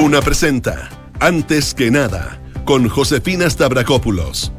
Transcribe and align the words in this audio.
Duna 0.00 0.22
presenta 0.22 0.88
Antes 1.20 1.74
que 1.74 1.90
nada 1.90 2.40
con 2.64 2.88
Josefina 2.88 3.50
Stavrakopoulos. 3.50 4.50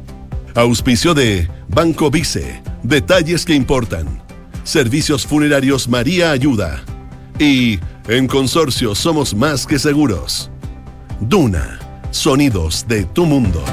Auspicio 0.54 1.14
de 1.14 1.50
Banco 1.66 2.12
Vice, 2.12 2.62
detalles 2.84 3.44
que 3.44 3.52
importan. 3.52 4.22
Servicios 4.62 5.26
funerarios 5.26 5.88
María 5.88 6.30
Ayuda. 6.30 6.84
Y 7.40 7.80
en 8.06 8.28
Consorcio 8.28 8.94
somos 8.94 9.34
más 9.34 9.66
que 9.66 9.80
seguros. 9.80 10.48
Duna, 11.18 11.80
sonidos 12.12 12.86
de 12.86 13.04
tu 13.04 13.26
mundo. 13.26 13.64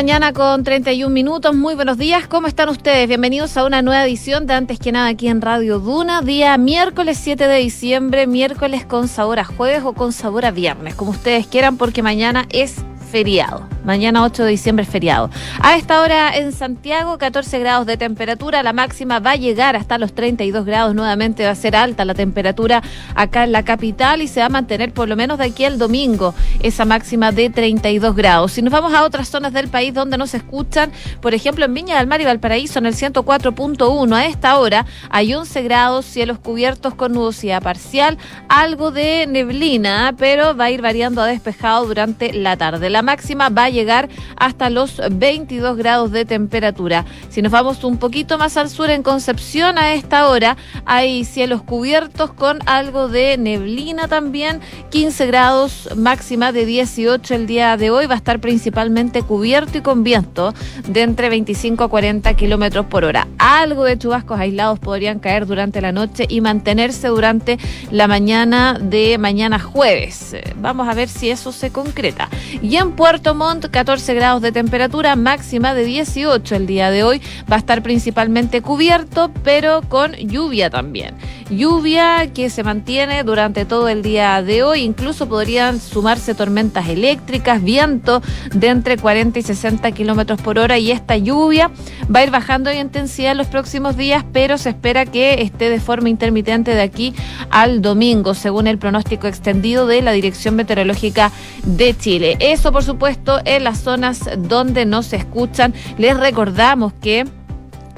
Mañana 0.00 0.32
con 0.32 0.64
31 0.64 1.12
minutos. 1.12 1.54
Muy 1.54 1.74
buenos 1.74 1.98
días. 1.98 2.26
¿Cómo 2.26 2.46
están 2.46 2.70
ustedes? 2.70 3.06
Bienvenidos 3.06 3.58
a 3.58 3.66
una 3.66 3.82
nueva 3.82 4.06
edición 4.06 4.46
de 4.46 4.54
Antes 4.54 4.78
que 4.78 4.92
nada 4.92 5.08
aquí 5.08 5.28
en 5.28 5.42
Radio 5.42 5.78
Duna. 5.78 6.22
Día 6.22 6.56
miércoles 6.56 7.20
7 7.22 7.46
de 7.46 7.58
diciembre, 7.58 8.26
miércoles 8.26 8.86
con 8.86 9.08
sabor 9.08 9.40
a 9.40 9.44
jueves 9.44 9.82
o 9.84 9.92
con 9.92 10.14
sabor 10.14 10.46
a 10.46 10.52
viernes, 10.52 10.94
como 10.94 11.10
ustedes 11.10 11.46
quieran, 11.46 11.76
porque 11.76 12.02
mañana 12.02 12.46
es 12.48 12.76
feriado. 13.10 13.68
Mañana 13.84 14.22
8 14.24 14.44
de 14.44 14.50
diciembre 14.50 14.84
es 14.84 14.88
feriado. 14.88 15.30
A 15.60 15.76
esta 15.76 16.00
hora 16.00 16.36
en 16.36 16.52
Santiago, 16.52 17.18
14 17.18 17.58
grados 17.58 17.86
de 17.86 17.96
temperatura. 17.96 18.62
La 18.62 18.72
máxima 18.72 19.18
va 19.18 19.32
a 19.32 19.36
llegar 19.36 19.74
hasta 19.76 19.98
los 19.98 20.12
32 20.14 20.64
grados. 20.64 20.94
Nuevamente 20.94 21.44
va 21.44 21.50
a 21.50 21.54
ser 21.54 21.74
alta 21.76 22.04
la 22.04 22.14
temperatura 22.14 22.82
acá 23.14 23.44
en 23.44 23.52
la 23.52 23.64
capital 23.64 24.22
y 24.22 24.28
se 24.28 24.40
va 24.40 24.46
a 24.46 24.50
mantener 24.50 24.92
por 24.92 25.08
lo 25.08 25.16
menos 25.16 25.38
de 25.38 25.46
aquí 25.46 25.64
al 25.64 25.78
domingo 25.78 26.34
esa 26.62 26.84
máxima 26.84 27.32
de 27.32 27.50
32 27.50 28.14
grados. 28.14 28.52
Si 28.52 28.62
nos 28.62 28.72
vamos 28.72 28.94
a 28.94 29.04
otras 29.04 29.28
zonas 29.28 29.52
del 29.52 29.68
país 29.68 29.94
donde 29.94 30.18
nos 30.18 30.34
escuchan, 30.34 30.92
por 31.20 31.34
ejemplo 31.34 31.64
en 31.64 31.74
Viña 31.74 31.98
del 31.98 32.06
Mar 32.06 32.20
y 32.20 32.24
Valparaíso 32.24 32.78
en 32.78 32.86
el 32.86 32.94
104.1, 32.94 34.14
a 34.14 34.26
esta 34.26 34.58
hora 34.58 34.86
hay 35.08 35.34
11 35.34 35.62
grados, 35.62 36.04
cielos 36.04 36.38
cubiertos 36.38 36.94
con 36.94 37.12
nubosidad 37.12 37.62
parcial, 37.62 38.18
algo 38.48 38.90
de 38.90 39.26
neblina, 39.26 40.14
pero 40.16 40.56
va 40.56 40.64
a 40.64 40.70
ir 40.70 40.82
variando 40.82 41.22
a 41.22 41.26
despejado 41.26 41.86
durante 41.86 42.32
la 42.32 42.56
tarde. 42.56 42.90
La 42.90 42.99
máxima 43.02 43.48
va 43.48 43.64
a 43.64 43.70
llegar 43.70 44.08
hasta 44.36 44.70
los 44.70 45.00
22 45.10 45.76
grados 45.76 46.10
de 46.10 46.24
temperatura. 46.24 47.04
Si 47.28 47.42
nos 47.42 47.52
vamos 47.52 47.84
un 47.84 47.98
poquito 47.98 48.38
más 48.38 48.56
al 48.56 48.68
sur 48.68 48.90
en 48.90 49.02
Concepción 49.02 49.78
a 49.78 49.94
esta 49.94 50.28
hora 50.28 50.56
hay 50.84 51.24
cielos 51.24 51.62
cubiertos 51.62 52.32
con 52.32 52.58
algo 52.66 53.08
de 53.08 53.36
neblina 53.38 54.08
también, 54.08 54.60
15 54.90 55.26
grados 55.26 55.88
máxima 55.96 56.52
de 56.52 56.66
18 56.66 57.34
el 57.34 57.46
día 57.46 57.76
de 57.76 57.90
hoy 57.90 58.06
va 58.06 58.14
a 58.14 58.18
estar 58.18 58.40
principalmente 58.40 59.22
cubierto 59.22 59.78
y 59.78 59.80
con 59.80 60.04
viento 60.04 60.54
de 60.86 61.02
entre 61.02 61.28
25 61.28 61.84
a 61.84 61.88
40 61.88 62.34
kilómetros 62.34 62.86
por 62.86 63.04
hora. 63.04 63.28
Algo 63.38 63.84
de 63.84 63.98
chubascos 63.98 64.38
aislados 64.38 64.78
podrían 64.78 65.18
caer 65.18 65.46
durante 65.46 65.80
la 65.80 65.92
noche 65.92 66.26
y 66.28 66.40
mantenerse 66.40 67.08
durante 67.08 67.58
la 67.90 68.06
mañana 68.06 68.78
de 68.80 69.18
mañana 69.18 69.58
jueves. 69.58 70.36
Vamos 70.56 70.88
a 70.88 70.94
ver 70.94 71.08
si 71.08 71.30
eso 71.30 71.52
se 71.52 71.70
concreta. 71.70 72.28
Y 72.62 72.76
en 72.76 72.89
Puerto 72.92 73.34
Montt, 73.34 73.66
14 73.70 74.14
grados 74.14 74.42
de 74.42 74.52
temperatura, 74.52 75.16
máxima 75.16 75.74
de 75.74 75.84
18 75.84 76.54
el 76.54 76.66
día 76.66 76.90
de 76.90 77.02
hoy. 77.02 77.22
Va 77.50 77.56
a 77.56 77.58
estar 77.58 77.82
principalmente 77.82 78.62
cubierto, 78.62 79.30
pero 79.42 79.82
con 79.82 80.12
lluvia 80.12 80.70
también. 80.70 81.14
Lluvia 81.50 82.30
que 82.32 82.50
se 82.50 82.62
mantiene 82.62 83.24
durante 83.24 83.64
todo 83.64 83.88
el 83.88 84.02
día 84.02 84.42
de 84.42 84.62
hoy. 84.62 84.82
Incluso 84.82 85.28
podrían 85.28 85.80
sumarse 85.80 86.34
tormentas 86.34 86.88
eléctricas, 86.88 87.62
viento 87.62 88.22
de 88.54 88.68
entre 88.68 88.96
40 88.96 89.38
y 89.38 89.42
60 89.42 89.90
kilómetros 89.92 90.40
por 90.40 90.58
hora. 90.58 90.78
Y 90.78 90.90
esta 90.90 91.16
lluvia 91.16 91.70
va 92.14 92.20
a 92.20 92.24
ir 92.24 92.30
bajando 92.30 92.70
en 92.70 92.78
intensidad 92.78 93.32
en 93.32 93.38
los 93.38 93.46
próximos 93.46 93.96
días, 93.96 94.24
pero 94.32 94.58
se 94.58 94.70
espera 94.70 95.06
que 95.06 95.42
esté 95.42 95.70
de 95.70 95.80
forma 95.80 96.08
intermitente 96.08 96.74
de 96.74 96.82
aquí 96.82 97.14
al 97.50 97.82
domingo, 97.82 98.34
según 98.34 98.66
el 98.66 98.78
pronóstico 98.78 99.26
extendido 99.26 99.86
de 99.86 100.02
la 100.02 100.12
Dirección 100.12 100.56
Meteorológica 100.56 101.32
de 101.64 101.96
Chile. 101.96 102.36
Eso, 102.40 102.72
por 102.72 102.79
supuesto, 102.82 103.40
en 103.44 103.64
las 103.64 103.80
zonas 103.80 104.28
donde 104.38 104.86
no 104.86 105.02
se 105.02 105.16
escuchan. 105.16 105.74
Les 105.98 106.16
recordamos 106.16 106.92
que 106.92 107.26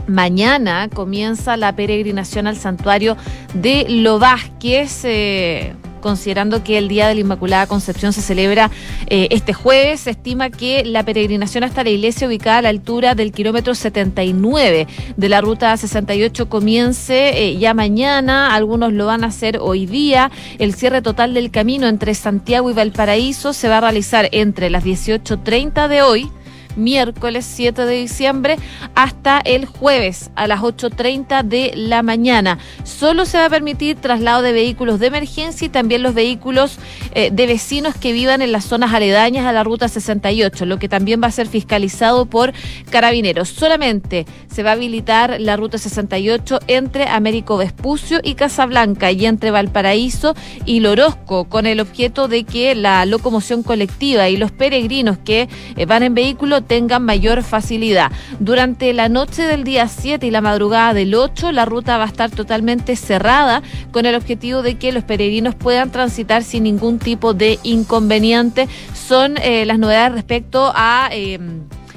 mañana 0.07 0.89
comienza 0.89 1.57
la 1.57 1.75
peregrinación 1.75 2.47
al 2.47 2.57
santuario 2.57 3.17
de 3.55 3.87
Lo 3.89 4.19
Vázquez. 4.19 5.05
eh, 5.05 5.75
considerando 6.03 6.63
que 6.63 6.77
el 6.77 6.89
Día 6.89 7.09
de 7.09 7.15
la 7.15 7.23
Inmaculada 7.23 7.67
Concepción 7.67 8.13
se 8.13 8.21
celebra 8.21 8.71
eh, 9.07 9.29
este 9.31 9.55
jueves, 9.55 10.01
se 10.01 10.11
estima 10.11 10.51
que 10.51 10.85
la 10.85 11.03
peregrinación 11.03 11.65
hasta 11.65 11.83
la 11.83 11.89
iglesia 11.89 12.29
ubicada 12.29 12.59
a 12.59 12.63
la 12.63 12.69
altura 12.69 13.15
del 13.15 13.33
kilómetro 13.33 13.75
79 13.75 14.87
de 15.17 15.29
la 15.31 15.41
ruta 15.41 15.75
68 15.75 16.51
comience 16.51 17.31
eh, 17.43 17.57
ya 17.57 17.73
mañana, 17.73 18.55
algunos 18.55 18.93
lo 18.93 19.07
van 19.07 19.25
a 19.25 19.29
hacer 19.29 19.59
hoy 19.61 19.87
día. 19.87 20.31
El 20.59 20.75
cierre 20.75 21.01
total 21.01 21.33
del 21.33 21.51
camino 21.51 21.87
entre 21.87 22.15
Santiago 22.15 22.71
y 22.71 22.75
Valparaíso 22.75 23.55
se 23.55 23.69
va 23.69 23.79
a 23.79 23.81
realizar 23.81 24.29
entre 24.33 24.69
las 24.69 24.85
18.30 24.85 25.89
de 25.89 26.03
hoy 26.03 26.31
miércoles 26.77 27.45
7 27.49 27.85
de 27.85 27.95
diciembre 27.95 28.57
hasta 28.95 29.41
el 29.41 29.67
jueves 29.67 30.31
a 30.35 30.47
las 30.47 30.61
8.30 30.61 31.43
de 31.45 31.73
la 31.75 32.03
mañana. 32.03 32.59
Solo 32.85 33.25
se 33.25 33.39
va 33.39 33.47
a 33.47 33.51
permitir 33.51 33.97
traslado 33.97 34.43
de 34.43 34.53
vehículos 34.53 35.01
de 35.01 35.07
emergencia 35.09 35.67
y 35.67 35.69
también 35.69 36.03
los 36.03 36.15
vehículos 36.15 36.79
eh, 37.15 37.31
de 37.33 37.47
vecinos 37.47 37.95
que 37.97 38.13
vivan 38.13 38.43
en 38.43 38.53
las 38.53 38.65
zonas 38.65 38.93
aledañas 38.93 39.47
a 39.47 39.53
la 39.53 39.65
ruta 39.65 39.89
68, 39.89 40.67
lo 40.67 40.79
que 40.79 40.89
también 40.89 41.23
va 41.23 41.29
a 41.29 41.33
ser 41.33 41.47
fiscalizado 41.47 42.27
por 42.27 42.53
carabineros. 42.91 43.49
Solamente 43.49 44.27
se 44.51 44.63
va 44.63 44.71
a 44.71 44.73
habilitar 44.75 45.41
la 45.41 45.57
ruta 45.57 45.79
68 45.79 46.61
entre 46.67 47.09
Américo 47.09 47.57
Vespucio 47.57 48.21
y 48.23 48.35
Casablanca 48.35 49.11
y 49.11 49.27
entre 49.27 49.51
Valparaíso 49.51 50.35
y 50.65 50.81
Lorosco, 50.81 51.45
con 51.45 51.67
el 51.67 51.81
objeto 51.81 52.29
de 52.29 52.45
que 52.45 52.75
la 52.75 53.05
locomoción 53.07 53.63
colectiva 53.63 54.29
y 54.29 54.37
los 54.37 54.51
peregrinos 54.51 55.19
que 55.19 55.49
eh, 55.77 55.87
van 55.87 56.03
en 56.03 56.15
vehículo 56.15 56.62
tengan 56.63 57.05
mayor 57.05 57.43
facilidad. 57.43 58.11
Durante 58.41 58.93
la 58.93 59.09
noche 59.09 59.43
del 59.43 59.65
día 59.65 59.89
7 59.89 60.27
y 60.27 60.31
la 60.31 60.41
madrugada 60.41 60.95
del 60.95 61.15
8, 61.15 61.53
la 61.53 61.65
ruta 61.65 61.99
va 61.99 62.05
a 62.05 62.09
estar 62.09 62.31
totalmente 62.31 62.97
cerrada 62.97 63.63
con 63.91 64.07
el 64.07 64.15
objetivo 64.15 64.63
de 64.63 64.77
que 64.77 64.93
los 64.93 65.05
peregrinos 65.05 65.55
puedan 65.55 65.91
transitar 65.91 66.43
sin 66.43 66.65
ningún 66.65 66.99
tipo 66.99 67.35
de 67.35 67.59
inconveniente. 67.63 68.69
Son 68.95 69.37
eh, 69.39 69.65
las 69.67 69.79
novedades 69.79 70.13
respecto 70.13 70.73
a... 70.75 71.09
Eh, 71.13 71.39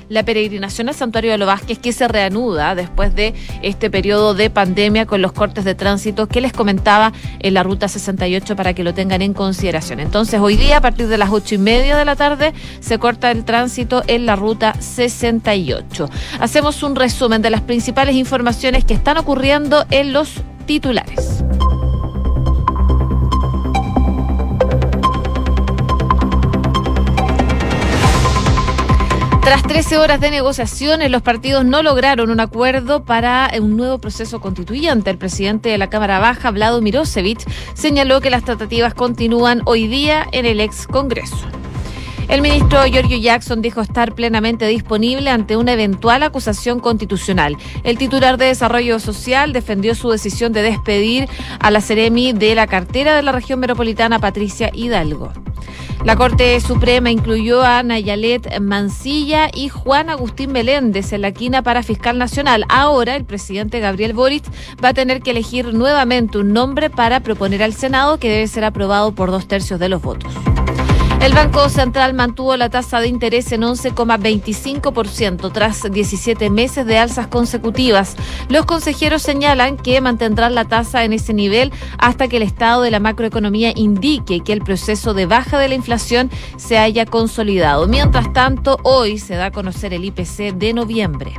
la 0.09 0.23
peregrinación 0.23 0.89
al 0.89 0.95
santuario 0.95 1.31
de 1.31 1.37
Lo 1.37 1.45
Vázquez 1.45 1.79
que 1.79 1.93
se 1.93 2.07
reanuda 2.07 2.75
después 2.75 3.15
de 3.15 3.33
este 3.61 3.89
periodo 3.89 4.33
de 4.33 4.49
pandemia 4.49 5.05
con 5.05 5.21
los 5.21 5.31
cortes 5.31 5.65
de 5.65 5.75
tránsito 5.75 6.27
que 6.27 6.41
les 6.41 6.53
comentaba 6.53 7.13
en 7.39 7.53
la 7.53 7.63
ruta 7.63 7.87
68 7.87 8.55
para 8.55 8.73
que 8.73 8.83
lo 8.83 8.93
tengan 8.93 9.21
en 9.21 9.33
consideración. 9.33 9.99
Entonces 9.99 10.39
hoy 10.39 10.55
día 10.55 10.77
a 10.77 10.81
partir 10.81 11.07
de 11.07 11.17
las 11.17 11.29
ocho 11.29 11.55
y 11.55 11.57
media 11.57 11.97
de 11.97 12.05
la 12.05 12.15
tarde 12.15 12.53
se 12.79 12.99
corta 12.99 13.31
el 13.31 13.45
tránsito 13.45 14.03
en 14.07 14.25
la 14.25 14.35
ruta 14.35 14.75
68. 14.79 16.09
Hacemos 16.39 16.83
un 16.83 16.95
resumen 16.95 17.41
de 17.41 17.49
las 17.49 17.61
principales 17.61 18.15
informaciones 18.15 18.85
que 18.85 18.93
están 18.93 19.17
ocurriendo 19.17 19.85
en 19.91 20.13
los 20.13 20.41
titulares. 20.65 21.43
Tras 29.45 29.61
13 29.61 29.99
horas 29.99 30.19
de 30.19 30.31
negociaciones, 30.31 31.11
los 31.11 31.21
partidos 31.21 31.63
no 31.65 31.83
lograron 31.83 32.31
un 32.31 32.39
acuerdo 32.39 33.05
para 33.05 33.51
un 33.61 33.77
nuevo 33.77 33.99
proceso 33.99 34.41
constituyente. 34.41 35.11
El 35.11 35.19
presidente 35.19 35.69
de 35.69 35.77
la 35.77 35.87
Cámara 35.87 36.17
Baja, 36.17 36.49
Vlado 36.49 36.81
Mirosevich, 36.81 37.45
señaló 37.75 38.21
que 38.21 38.31
las 38.31 38.43
tratativas 38.43 38.95
continúan 38.95 39.61
hoy 39.65 39.87
día 39.87 40.25
en 40.31 40.47
el 40.47 40.59
ex 40.61 40.87
Congreso. 40.87 41.37
El 42.27 42.41
ministro 42.41 42.83
Giorgio 42.85 43.19
Jackson 43.19 43.61
dijo 43.61 43.81
estar 43.81 44.15
plenamente 44.15 44.65
disponible 44.65 45.29
ante 45.29 45.57
una 45.57 45.73
eventual 45.73 46.23
acusación 46.23 46.79
constitucional. 46.79 47.55
El 47.83 47.99
titular 47.99 48.37
de 48.37 48.45
Desarrollo 48.45 48.99
Social 48.99 49.53
defendió 49.53 49.93
su 49.93 50.09
decisión 50.09 50.53
de 50.53 50.63
despedir 50.63 51.29
a 51.59 51.69
la 51.69 51.81
Ceremi 51.81 52.33
de 52.33 52.55
la 52.55 52.65
cartera 52.65 53.15
de 53.15 53.21
la 53.21 53.31
región 53.31 53.59
metropolitana, 53.59 54.17
Patricia 54.17 54.71
Hidalgo. 54.73 55.31
La 56.03 56.15
Corte 56.15 56.59
Suprema 56.59 57.09
incluyó 57.09 57.63
a 57.63 57.81
Nayalet 57.81 58.59
Mancilla 58.59 59.49
y 59.53 59.69
Juan 59.69 60.09
Agustín 60.09 60.51
Meléndez 60.51 61.13
en 61.13 61.21
la 61.21 61.31
quina 61.31 61.63
para 61.63 61.83
fiscal 61.83 62.17
nacional. 62.17 62.65
Ahora 62.69 63.15
el 63.15 63.25
presidente 63.25 63.79
Gabriel 63.79 64.13
Boric 64.13 64.43
va 64.83 64.89
a 64.89 64.93
tener 64.93 65.21
que 65.21 65.31
elegir 65.31 65.73
nuevamente 65.73 66.37
un 66.37 66.53
nombre 66.53 66.89
para 66.89 67.21
proponer 67.21 67.63
al 67.63 67.73
Senado 67.73 68.19
que 68.19 68.29
debe 68.29 68.47
ser 68.47 68.65
aprobado 68.65 69.13
por 69.13 69.31
dos 69.31 69.47
tercios 69.47 69.79
de 69.79 69.89
los 69.89 70.01
votos. 70.01 70.31
El 71.25 71.33
Banco 71.33 71.69
Central 71.69 72.13
mantuvo 72.13 72.55
la 72.55 72.69
tasa 72.69 72.99
de 72.99 73.07
interés 73.07 73.51
en 73.51 73.61
11,25% 73.61 75.51
tras 75.51 75.81
17 75.91 76.51
meses 76.51 76.85
de 76.85 76.99
alzas 76.99 77.25
consecutivas. 77.25 78.15
Los 78.47 78.67
consejeros 78.67 79.23
señalan 79.23 79.75
que 79.75 79.99
mantendrán 80.01 80.53
la 80.53 80.65
tasa 80.65 81.03
en 81.03 81.13
ese 81.13 81.33
nivel 81.33 81.73
hasta 81.97 82.27
que 82.27 82.37
el 82.37 82.43
estado 82.43 82.83
de 82.83 82.91
la 82.91 82.99
macroeconomía 82.99 83.73
indique 83.75 84.41
que 84.41 84.53
el 84.53 84.61
proceso 84.61 85.15
de 85.15 85.25
baja 85.25 85.57
de 85.57 85.67
la 85.67 85.73
inflación 85.73 86.29
se 86.57 86.77
haya 86.77 87.07
consolidado. 87.07 87.87
Mientras 87.87 88.31
tanto, 88.31 88.77
hoy 88.83 89.17
se 89.17 89.33
da 89.33 89.47
a 89.47 89.51
conocer 89.51 89.95
el 89.95 90.05
IPC 90.05 90.53
de 90.53 90.73
noviembre. 90.73 91.33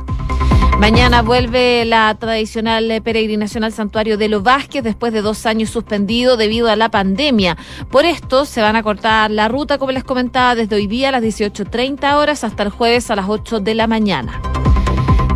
Mañana 0.79 1.23
vuelve 1.23 1.85
la 1.85 2.15
tradicional 2.15 3.01
peregrinación 3.03 3.63
al 3.63 3.73
santuario 3.73 4.17
de 4.17 4.29
los 4.29 4.43
Vázquez 4.43 4.83
después 4.83 5.11
de 5.11 5.21
dos 5.21 5.45
años 5.45 5.71
suspendido 5.71 6.37
debido 6.37 6.69
a 6.69 6.75
la 6.75 6.89
pandemia. 6.89 7.57
Por 7.89 8.05
esto 8.05 8.45
se 8.45 8.61
van 8.61 8.75
a 8.75 8.83
cortar 8.83 9.31
la 9.31 9.47
ruta, 9.47 9.79
como 9.79 9.91
les 9.91 10.03
comentaba, 10.03 10.55
desde 10.55 10.75
hoy 10.75 10.87
día 10.87 11.09
a 11.09 11.11
las 11.11 11.23
18.30 11.23 12.15
horas 12.15 12.43
hasta 12.43 12.63
el 12.63 12.69
jueves 12.69 13.09
a 13.09 13.15
las 13.15 13.27
8 13.27 13.59
de 13.59 13.73
la 13.73 13.87
mañana. 13.87 14.39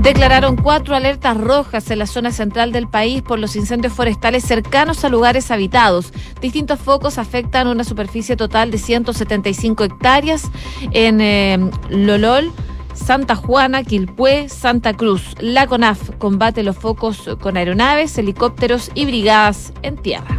Declararon 0.01 0.55
cuatro 0.55 0.95
alertas 0.95 1.37
rojas 1.37 1.91
en 1.91 1.99
la 1.99 2.07
zona 2.07 2.31
central 2.31 2.71
del 2.71 2.87
país 2.87 3.21
por 3.21 3.37
los 3.37 3.55
incendios 3.55 3.93
forestales 3.93 4.43
cercanos 4.43 5.05
a 5.05 5.09
lugares 5.09 5.51
habitados. 5.51 6.11
Distintos 6.41 6.79
focos 6.79 7.19
afectan 7.19 7.67
una 7.67 7.83
superficie 7.83 8.35
total 8.35 8.71
de 8.71 8.79
175 8.79 9.83
hectáreas 9.83 10.49
en 10.91 11.21
eh, 11.21 11.59
Lolol. 11.89 12.51
Santa 12.93 13.35
Juana, 13.35 13.83
Quilpué, 13.83 14.49
Santa 14.49 14.93
Cruz. 14.93 15.35
La 15.39 15.67
CONAF 15.67 16.11
combate 16.17 16.63
los 16.63 16.77
focos 16.77 17.29
con 17.39 17.57
aeronaves, 17.57 18.17
helicópteros 18.17 18.91
y 18.93 19.05
brigadas 19.05 19.73
en 19.81 19.97
tierra. 19.97 20.37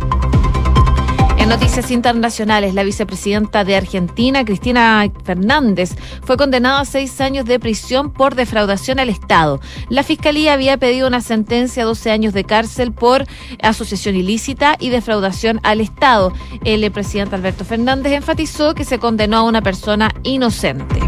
En 1.42 1.48
noticias 1.48 1.90
internacionales, 1.90 2.72
la 2.72 2.84
vicepresidenta 2.84 3.64
de 3.64 3.74
Argentina, 3.74 4.44
Cristina 4.44 5.04
Fernández, 5.24 5.96
fue 6.22 6.36
condenada 6.36 6.78
a 6.78 6.84
seis 6.84 7.20
años 7.20 7.46
de 7.46 7.58
prisión 7.58 8.12
por 8.12 8.36
defraudación 8.36 9.00
al 9.00 9.08
Estado. 9.08 9.60
La 9.88 10.04
Fiscalía 10.04 10.52
había 10.52 10.76
pedido 10.76 11.08
una 11.08 11.20
sentencia 11.20 11.82
a 11.82 11.86
12 11.86 12.12
años 12.12 12.32
de 12.32 12.44
cárcel 12.44 12.92
por 12.92 13.26
asociación 13.60 14.14
ilícita 14.14 14.76
y 14.78 14.90
defraudación 14.90 15.58
al 15.64 15.80
Estado. 15.80 16.32
El 16.64 16.88
presidente 16.92 17.34
Alberto 17.34 17.64
Fernández 17.64 18.12
enfatizó 18.12 18.76
que 18.76 18.84
se 18.84 19.00
condenó 19.00 19.38
a 19.38 19.42
una 19.42 19.62
persona 19.62 20.12
inocente. 20.22 21.00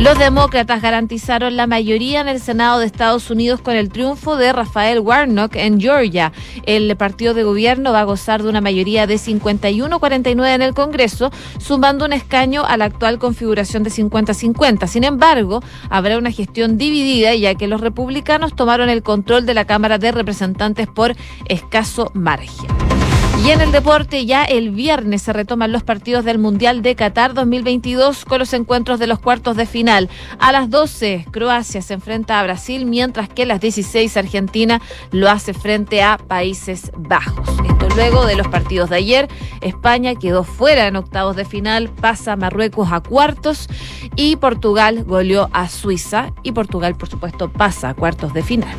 Los 0.00 0.18
demócratas 0.18 0.80
garantizaron 0.80 1.58
la 1.58 1.66
mayoría 1.66 2.22
en 2.22 2.28
el 2.28 2.40
Senado 2.40 2.78
de 2.78 2.86
Estados 2.86 3.30
Unidos 3.30 3.60
con 3.60 3.76
el 3.76 3.90
triunfo 3.90 4.38
de 4.38 4.50
Rafael 4.50 5.00
Warnock 5.00 5.56
en 5.56 5.78
Georgia. 5.78 6.32
El 6.64 6.96
partido 6.96 7.34
de 7.34 7.42
gobierno 7.42 7.92
va 7.92 8.00
a 8.00 8.04
gozar 8.04 8.42
de 8.42 8.48
una 8.48 8.62
mayoría 8.62 9.06
de 9.06 9.16
51-49 9.16 10.54
en 10.54 10.62
el 10.62 10.72
Congreso, 10.72 11.30
sumando 11.58 12.06
un 12.06 12.14
escaño 12.14 12.64
a 12.64 12.78
la 12.78 12.86
actual 12.86 13.18
configuración 13.18 13.82
de 13.82 13.90
50-50. 13.90 14.86
Sin 14.86 15.04
embargo, 15.04 15.62
habrá 15.90 16.16
una 16.16 16.30
gestión 16.30 16.78
dividida 16.78 17.34
ya 17.34 17.54
que 17.54 17.68
los 17.68 17.82
republicanos 17.82 18.56
tomaron 18.56 18.88
el 18.88 19.02
control 19.02 19.44
de 19.44 19.52
la 19.52 19.66
Cámara 19.66 19.98
de 19.98 20.12
Representantes 20.12 20.86
por 20.86 21.14
escaso 21.46 22.10
margen. 22.14 23.09
Y 23.42 23.52
en 23.52 23.62
el 23.62 23.72
deporte 23.72 24.26
ya 24.26 24.44
el 24.44 24.70
viernes 24.70 25.22
se 25.22 25.32
retoman 25.32 25.72
los 25.72 25.82
partidos 25.82 26.26
del 26.26 26.38
Mundial 26.38 26.82
de 26.82 26.94
Qatar 26.94 27.32
2022 27.32 28.26
con 28.26 28.38
los 28.38 28.52
encuentros 28.52 28.98
de 28.98 29.06
los 29.06 29.18
cuartos 29.18 29.56
de 29.56 29.64
final. 29.64 30.10
A 30.38 30.52
las 30.52 30.68
12 30.68 31.26
Croacia 31.30 31.80
se 31.80 31.94
enfrenta 31.94 32.38
a 32.38 32.42
Brasil 32.42 32.84
mientras 32.84 33.30
que 33.30 33.44
a 33.44 33.46
las 33.46 33.62
16 33.62 34.14
Argentina 34.18 34.82
lo 35.10 35.30
hace 35.30 35.54
frente 35.54 36.02
a 36.02 36.18
Países 36.18 36.92
Bajos. 36.98 37.48
Esto 37.66 37.88
luego 37.96 38.26
de 38.26 38.36
los 38.36 38.46
partidos 38.48 38.90
de 38.90 38.96
ayer. 38.96 39.28
España 39.62 40.14
quedó 40.16 40.44
fuera 40.44 40.86
en 40.86 40.96
octavos 40.96 41.34
de 41.34 41.46
final, 41.46 41.88
pasa 41.88 42.36
Marruecos 42.36 42.92
a 42.92 43.00
cuartos 43.00 43.68
y 44.16 44.36
Portugal 44.36 45.04
goleó 45.04 45.48
a 45.52 45.70
Suiza 45.70 46.34
y 46.42 46.52
Portugal 46.52 46.94
por 46.94 47.08
supuesto 47.08 47.50
pasa 47.50 47.88
a 47.88 47.94
cuartos 47.94 48.34
de 48.34 48.42
final. 48.42 48.76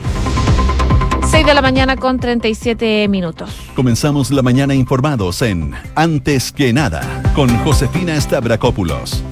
6 1.42 1.48
de 1.48 1.54
la 1.56 1.62
mañana 1.64 1.98
con 1.98 2.20
37 2.20 3.08
minutos. 3.08 3.50
Comenzamos 3.76 4.30
la 4.30 4.44
mañana 4.44 4.76
informados 4.76 5.42
en 5.42 5.74
Antes 5.96 6.52
que 6.52 6.72
nada 6.72 7.02
con 7.34 7.50
Josefina 7.64 8.22
Stavrakopoulos. 8.22 9.24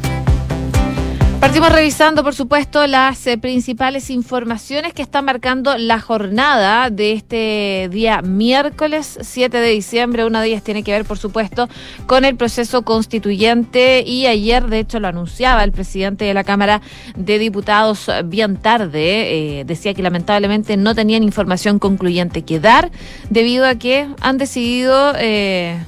Partimos 1.40 1.72
revisando, 1.72 2.22
por 2.22 2.36
supuesto, 2.36 2.86
las 2.86 3.26
eh, 3.26 3.38
principales 3.38 4.10
informaciones 4.10 4.94
que 4.94 5.02
están 5.02 5.24
marcando 5.24 5.78
la 5.78 6.02
jornada 6.02 6.90
de 6.90 7.14
este 7.14 7.88
día 7.90 8.22
miércoles 8.22 9.18
7 9.22 9.58
de 9.58 9.70
diciembre. 9.70 10.26
Una 10.26 10.42
de 10.42 10.50
ellas 10.50 10.64
tiene 10.64 10.84
que 10.84 10.92
ver, 10.92 11.06
por 11.06 11.18
supuesto, 11.18 11.70
con 12.08 12.26
el 12.26 12.36
proceso 12.36 12.82
constituyente 12.82 14.04
y 14.06 14.28
ayer, 14.28 14.68
de 14.68 14.80
hecho, 14.80 15.00
lo 15.00 15.08
anunciaba 15.08 15.64
el 15.64 15.72
presidente 15.72 16.26
de 16.26 16.34
la 16.34 16.44
Cámara 16.44 16.82
de 17.16 17.40
Diputados 17.40 18.12
bien 18.26 18.58
tarde. 18.58 19.60
Eh, 19.60 19.64
decía 19.64 19.94
que 19.94 20.04
lamentablemente 20.04 20.76
no 20.76 20.94
tenían 20.94 21.24
información 21.24 21.80
concluyente 21.80 22.44
que 22.44 22.60
dar 22.60 22.92
debido 23.30 23.66
a 23.66 23.76
que 23.76 24.10
han 24.20 24.38
decidido 24.38 25.14
eh, 25.16 25.80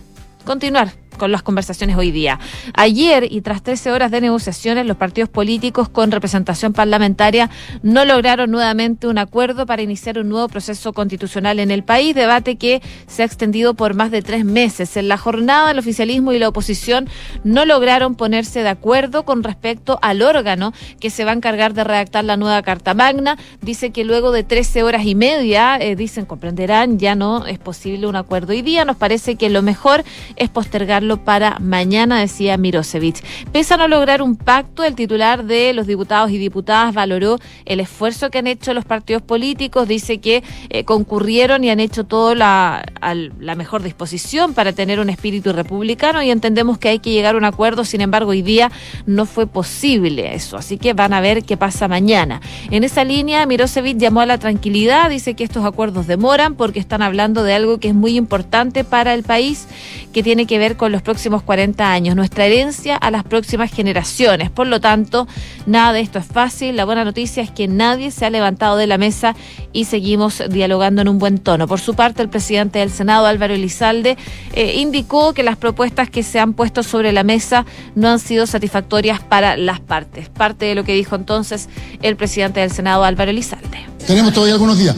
continuar 0.46 1.01
con 1.18 1.32
las 1.32 1.44
conversaciones 1.44 1.96
hoy 1.98 2.12
día. 2.12 2.40
Ayer 2.74 3.28
y 3.30 3.42
tras 3.42 3.64
13 3.64 3.92
horas 3.92 4.12
de 4.12 4.22
negociaciones, 4.22 4.86
los 4.86 4.98
partidos 4.98 5.30
políticos 5.30 5.90
con 5.90 6.12
representación 6.12 6.74
parlamentaria 6.74 7.50
no 7.84 8.06
lograron 8.06 8.52
nuevamente 8.52 9.08
un 9.08 9.18
acuerdo 9.18 9.66
para 9.66 9.82
iniciar 9.82 10.20
un 10.20 10.30
nuevo 10.30 10.48
proceso 10.48 10.94
constitucional 10.94 11.60
en 11.60 11.72
el 11.72 11.84
país, 11.84 12.16
debate 12.16 12.56
que 12.56 12.82
se 13.08 13.24
ha 13.24 13.26
extendido 13.26 13.74
por 13.74 13.94
más 13.94 14.12
de 14.12 14.22
tres 14.22 14.46
meses. 14.46 14.98
En 14.98 15.08
la 15.08 15.18
jornada, 15.18 15.72
el 15.72 15.80
oficialismo 15.80 16.34
y 16.34 16.40
la 16.40 16.50
oposición 16.50 17.08
no 17.44 17.66
lograron 17.66 18.16
ponerse 18.16 18.64
de 18.64 18.70
acuerdo 18.70 19.24
con 19.24 19.44
respecto 19.44 20.00
al 20.02 20.22
órgano 20.22 20.74
que 21.00 21.10
se 21.10 21.26
va 21.26 21.32
a 21.32 21.36
encargar 21.36 21.74
de 21.74 21.84
redactar 21.84 22.24
la 22.24 22.38
nueva 22.38 22.62
Carta 22.62 22.94
Magna. 22.94 23.38
Dice 23.62 23.92
que 23.92 24.04
luego 24.04 24.32
de 24.32 24.44
13 24.44 24.84
horas 24.84 25.06
y 25.06 25.16
media, 25.16 25.78
eh, 25.78 25.96
dicen, 25.96 26.26
comprenderán, 26.26 27.00
ya 27.00 27.16
no 27.16 27.46
es 27.46 27.60
posible 27.60 28.08
un 28.08 28.16
acuerdo 28.16 28.54
hoy 28.54 28.62
día. 28.62 28.86
Nos 28.86 28.98
parece 28.98 29.36
que 29.36 29.50
lo 29.50 29.62
mejor 29.62 30.04
es 30.36 30.50
postergarlo 30.50 31.11
para 31.18 31.60
mañana, 31.60 32.20
decía 32.20 32.58
Mirosevic. 32.58 33.24
Pese 33.52 33.74
a 33.74 33.78
no 33.78 33.88
lograr 33.88 34.22
un 34.22 34.36
pacto, 34.36 34.84
el 34.84 34.96
titular 34.96 35.46
de 35.46 35.74
los 35.74 35.88
diputados 35.88 36.32
y 36.32 36.38
diputadas 36.38 36.94
valoró 36.94 37.38
el 37.66 37.80
esfuerzo 37.80 38.30
que 38.30 38.40
han 38.40 38.48
hecho 38.48 38.74
los 38.74 38.86
partidos 38.86 39.22
políticos, 39.22 39.88
dice 39.88 40.20
que 40.20 40.44
eh, 40.70 40.84
concurrieron 40.84 41.64
y 41.64 41.70
han 41.70 41.80
hecho 41.80 42.06
todo 42.06 42.36
la, 42.36 42.84
a 43.02 43.16
la 43.16 43.56
mejor 43.56 43.84
disposición 43.84 44.54
para 44.54 44.74
tener 44.74 45.00
un 45.00 45.10
espíritu 45.10 45.54
republicano 45.54 46.22
y 46.24 46.32
entendemos 46.32 46.78
que 46.78 46.90
hay 46.90 47.00
que 47.00 47.12
llegar 47.12 47.36
a 47.36 47.38
un 47.38 47.46
acuerdo, 47.46 47.86
sin 47.86 48.02
embargo 48.02 48.32
hoy 48.32 48.42
día 48.42 48.72
no 49.06 49.26
fue 49.26 49.48
posible 49.48 50.34
eso, 50.34 50.58
así 50.58 50.78
que 50.78 50.94
van 50.94 51.14
a 51.14 51.22
ver 51.22 51.44
qué 51.44 51.58
pasa 51.58 51.88
mañana. 51.88 52.42
En 52.70 52.84
esa 52.84 53.04
línea, 53.04 53.46
Mirosevic 53.46 53.98
llamó 53.98 54.22
a 54.22 54.26
la 54.26 54.38
tranquilidad, 54.38 55.10
dice 55.10 55.34
que 55.34 55.44
estos 55.44 55.66
acuerdos 55.66 56.08
demoran 56.08 56.56
porque 56.56 56.80
están 56.80 57.02
hablando 57.02 57.44
de 57.44 57.54
algo 57.54 57.80
que 57.80 57.90
es 57.90 57.96
muy 57.96 58.18
importante 58.18 58.84
para 58.84 59.14
el 59.14 59.24
país, 59.24 59.68
que 60.14 60.24
tiene 60.24 60.46
que 60.46 60.58
ver 60.58 60.78
con 60.78 60.91
los 60.92 61.02
próximos 61.02 61.42
40 61.44 61.92
años, 61.92 62.16
nuestra 62.16 62.46
herencia 62.46 62.96
a 62.96 63.12
las 63.12 63.24
próximas 63.24 63.72
generaciones. 63.72 64.50
Por 64.50 64.68
lo 64.68 64.80
tanto, 64.80 65.28
nada 65.66 65.94
de 65.94 66.02
esto 66.02 66.20
es 66.20 66.26
fácil. 66.26 66.76
La 66.76 66.86
buena 66.86 67.04
noticia 67.04 67.42
es 67.42 67.52
que 67.52 67.68
nadie 67.68 68.12
se 68.12 68.26
ha 68.26 68.30
levantado 68.30 68.78
de 68.78 68.88
la 68.88 68.98
mesa 68.98 69.36
y 69.74 69.86
seguimos 69.86 70.44
dialogando 70.50 71.02
en 71.02 71.08
un 71.08 71.20
buen 71.20 71.40
tono. 71.40 71.68
Por 71.68 71.80
su 71.80 71.96
parte, 71.96 72.22
el 72.22 72.30
presidente 72.30 72.80
del 72.80 72.92
Senado, 72.92 73.26
Álvaro 73.26 73.54
Elizalde, 73.54 74.18
eh, 74.54 74.76
indicó 74.78 75.34
que 75.34 75.44
las 75.44 75.58
propuestas 75.58 76.10
que 76.10 76.24
se 76.24 76.40
han 76.40 76.54
puesto 76.54 76.84
sobre 76.84 77.12
la 77.12 77.24
mesa 77.24 77.66
no 77.96 78.10
han 78.10 78.20
sido 78.20 78.46
satisfactorias 78.46 79.20
para 79.22 79.58
las 79.58 79.80
partes. 79.80 80.30
Parte 80.30 80.66
de 80.66 80.76
lo 80.76 80.84
que 80.84 80.94
dijo 80.94 81.16
entonces 81.16 81.70
el 82.02 82.16
presidente 82.16 82.60
del 82.60 82.72
Senado, 82.72 83.04
Álvaro 83.04 83.32
Elizalde. 83.32 83.86
Tenemos 84.06 84.34
todavía 84.34 84.54
algunos 84.54 84.78
días. 84.78 84.96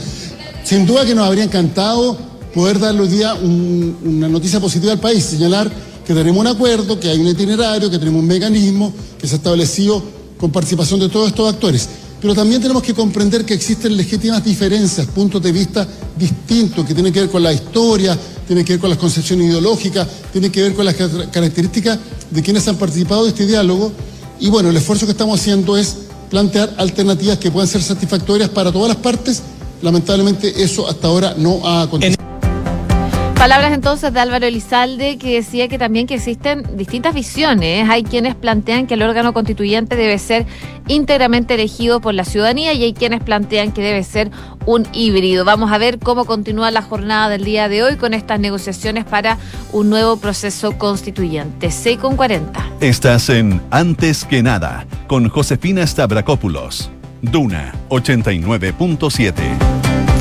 Sin 0.64 0.86
duda 0.86 1.06
que 1.06 1.14
nos 1.14 1.28
habría 1.28 1.44
encantado 1.44 2.33
poder 2.54 2.80
darle 2.80 3.02
hoy 3.02 3.08
día 3.08 3.34
una 3.34 4.28
noticia 4.28 4.60
positiva 4.60 4.94
al 4.94 5.00
país, 5.00 5.24
señalar 5.24 5.72
que 6.06 6.14
tenemos 6.14 6.40
un 6.40 6.48
acuerdo, 6.48 7.00
que 7.00 7.10
hay 7.10 7.20
un 7.20 7.28
itinerario, 7.28 7.90
que 7.90 7.98
tenemos 7.98 8.22
un 8.22 8.28
mecanismo 8.28 8.94
que 9.20 9.28
se 9.28 9.36
ha 9.36 9.38
establecido 9.38 10.04
con 10.38 10.52
participación 10.52 11.00
de 11.00 11.10
todos 11.10 11.30
estos 11.30 11.52
actores. 11.52 11.88
Pero 12.22 12.36
también 12.36 12.62
tenemos 12.62 12.84
que 12.84 12.94
comprender 12.94 13.46
que 13.46 13.54
existen 13.54 13.96
legítimas 13.98 14.44
diferencias, 14.44 15.08
puntos 15.08 15.42
de 15.42 15.52
vista 15.52 15.88
distintos, 16.18 16.86
que 16.86 16.94
tienen 16.94 17.12
que 17.12 17.22
ver 17.22 17.30
con 17.30 17.44
la 17.44 17.52
historia, 17.52 18.18
tienen 18.48 18.64
que 18.64 18.74
ver 18.74 18.80
con 18.80 18.90
las 18.90 19.00
concepciones 19.00 19.48
ideológicas, 19.48 20.08
tienen 20.32 20.52
que 20.52 20.62
ver 20.62 20.74
con 20.74 20.86
las 20.86 20.96
características 20.96 22.00
de 22.32 22.42
quienes 22.42 22.68
han 22.68 22.78
participado 22.78 23.24
de 23.24 23.30
este 23.30 23.46
diálogo. 23.46 23.92
Y 24.40 24.50
bueno, 24.50 24.70
el 24.70 24.78
esfuerzo 24.78 25.06
que 25.06 25.12
estamos 25.12 25.40
haciendo 25.40 25.78
es 25.78 25.96
plantear 26.30 26.74
alternativas 26.78 27.38
que 27.38 27.52
puedan 27.52 27.68
ser 27.68 27.82
satisfactorias 27.82 28.50
para 28.50 28.72
todas 28.72 28.90
las 28.90 28.98
partes. 28.98 29.42
Lamentablemente 29.82 30.64
eso 30.64 30.88
hasta 30.88 31.08
ahora 31.08 31.36
no 31.38 31.66
ha 31.68 31.84
acontecido. 31.84 32.23
Palabras 33.44 33.74
entonces 33.74 34.14
de 34.14 34.22
Álvaro 34.22 34.46
Elizalde 34.46 35.18
que 35.18 35.34
decía 35.34 35.68
que 35.68 35.78
también 35.78 36.08
que 36.08 36.14
existen 36.14 36.78
distintas 36.78 37.14
visiones. 37.14 37.90
Hay 37.90 38.04
quienes 38.04 38.36
plantean 38.36 38.88
que 38.88 38.94
el 38.94 39.02
órgano 39.02 39.34
constituyente 39.34 39.98
debe 39.98 40.18
ser 40.18 40.46
íntegramente 40.88 41.56
elegido 41.56 42.00
por 42.00 42.14
la 42.14 42.24
ciudadanía 42.24 42.72
y 42.72 42.84
hay 42.84 42.94
quienes 42.94 43.22
plantean 43.22 43.74
que 43.74 43.82
debe 43.82 44.02
ser 44.06 44.32
un 44.66 44.88
híbrido. 44.94 45.44
Vamos 45.44 45.74
a 45.74 45.78
ver 45.78 46.00
cómo 46.00 46.24
continúa 46.24 46.72
la 46.72 46.84
jornada 46.84 47.28
del 47.28 47.44
día 47.44 47.68
de 47.68 47.84
hoy 47.84 47.98
con 47.98 48.14
estas 48.14 48.40
negociaciones 48.40 49.04
para 49.04 49.38
un 49.74 49.90
nuevo 49.90 50.16
proceso 50.16 50.78
constituyente. 50.78 51.70
6 51.70 51.98
con 51.98 52.16
40. 52.16 52.66
Estás 52.80 53.28
en 53.28 53.62
Antes 53.72 54.24
que 54.24 54.42
nada 54.42 54.88
con 55.08 55.28
Josefina 55.28 55.86
Stavrakopoulos. 55.86 56.90
Duna 57.22 57.74
89.7. 57.90 60.13